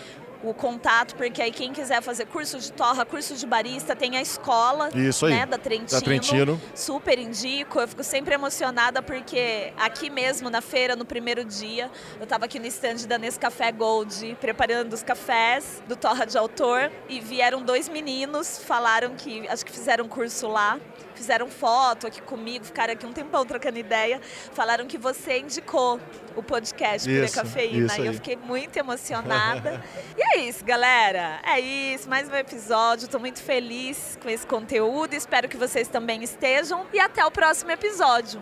o 0.43 0.53
contato, 0.53 1.15
porque 1.15 1.41
aí 1.41 1.51
quem 1.51 1.73
quiser 1.73 2.01
fazer 2.01 2.25
curso 2.25 2.59
de 2.59 2.71
torra, 2.71 3.05
curso 3.05 3.35
de 3.35 3.45
barista, 3.45 3.95
tem 3.95 4.15
a 4.17 4.21
escola 4.21 4.89
Isso 4.95 5.25
aí. 5.25 5.33
né, 5.33 5.45
da 5.45 5.57
Trentino. 5.57 5.99
Da 5.99 6.01
Trentino. 6.01 6.61
Super 6.73 7.19
indico, 7.19 7.79
eu 7.79 7.87
fico 7.87 8.03
sempre 8.03 8.33
emocionada 8.33 9.01
porque 9.01 9.73
aqui 9.77 10.09
mesmo 10.09 10.49
na 10.49 10.61
feira, 10.61 10.95
no 10.95 11.05
primeiro 11.05 11.43
dia, 11.43 11.91
eu 12.17 12.23
estava 12.23 12.45
aqui 12.45 12.59
no 12.59 12.67
stand 12.67 13.07
da 13.07 13.17
Nescafé 13.17 13.71
Gold, 13.71 14.37
preparando 14.39 14.93
os 14.93 15.03
cafés 15.03 15.83
do 15.87 15.95
Torra 15.95 16.25
de 16.25 16.37
Autor 16.37 16.91
e 17.09 17.19
vieram 17.19 17.61
dois 17.61 17.89
meninos, 17.89 18.59
falaram 18.59 19.15
que, 19.15 19.47
acho 19.47 19.65
que 19.65 19.71
fizeram 19.71 20.07
curso 20.07 20.47
lá, 20.47 20.79
fizeram 21.19 21.49
foto 21.49 22.07
aqui 22.07 22.21
comigo, 22.21 22.63
ficaram 22.63 22.93
aqui 22.93 23.05
um 23.05 23.11
tempão 23.11 23.45
trocando 23.45 23.77
ideia, 23.77 24.21
falaram 24.53 24.87
que 24.87 24.97
você 24.97 25.39
indicou 25.39 25.99
o 26.35 26.41
podcast 26.41 27.07
Pura 27.07 27.25
Isso, 27.25 27.35
Cafeína 27.35 27.85
isso 27.87 28.01
e 28.01 28.05
eu 28.07 28.13
fiquei 28.13 28.37
muito 28.37 28.77
emocionada. 28.77 29.83
e 30.17 30.37
é 30.37 30.41
isso, 30.41 30.63
galera. 30.63 31.41
É 31.43 31.59
isso, 31.59 32.09
mais 32.09 32.29
um 32.29 32.35
episódio. 32.35 33.05
Estou 33.05 33.19
muito 33.19 33.41
feliz 33.41 34.17
com 34.21 34.29
esse 34.29 34.47
conteúdo. 34.47 35.13
Espero 35.13 35.49
que 35.49 35.57
vocês 35.57 35.87
também 35.89 36.23
estejam. 36.23 36.85
E 36.93 36.99
até 36.99 37.25
o 37.25 37.31
próximo 37.31 37.71
episódio. 37.71 38.41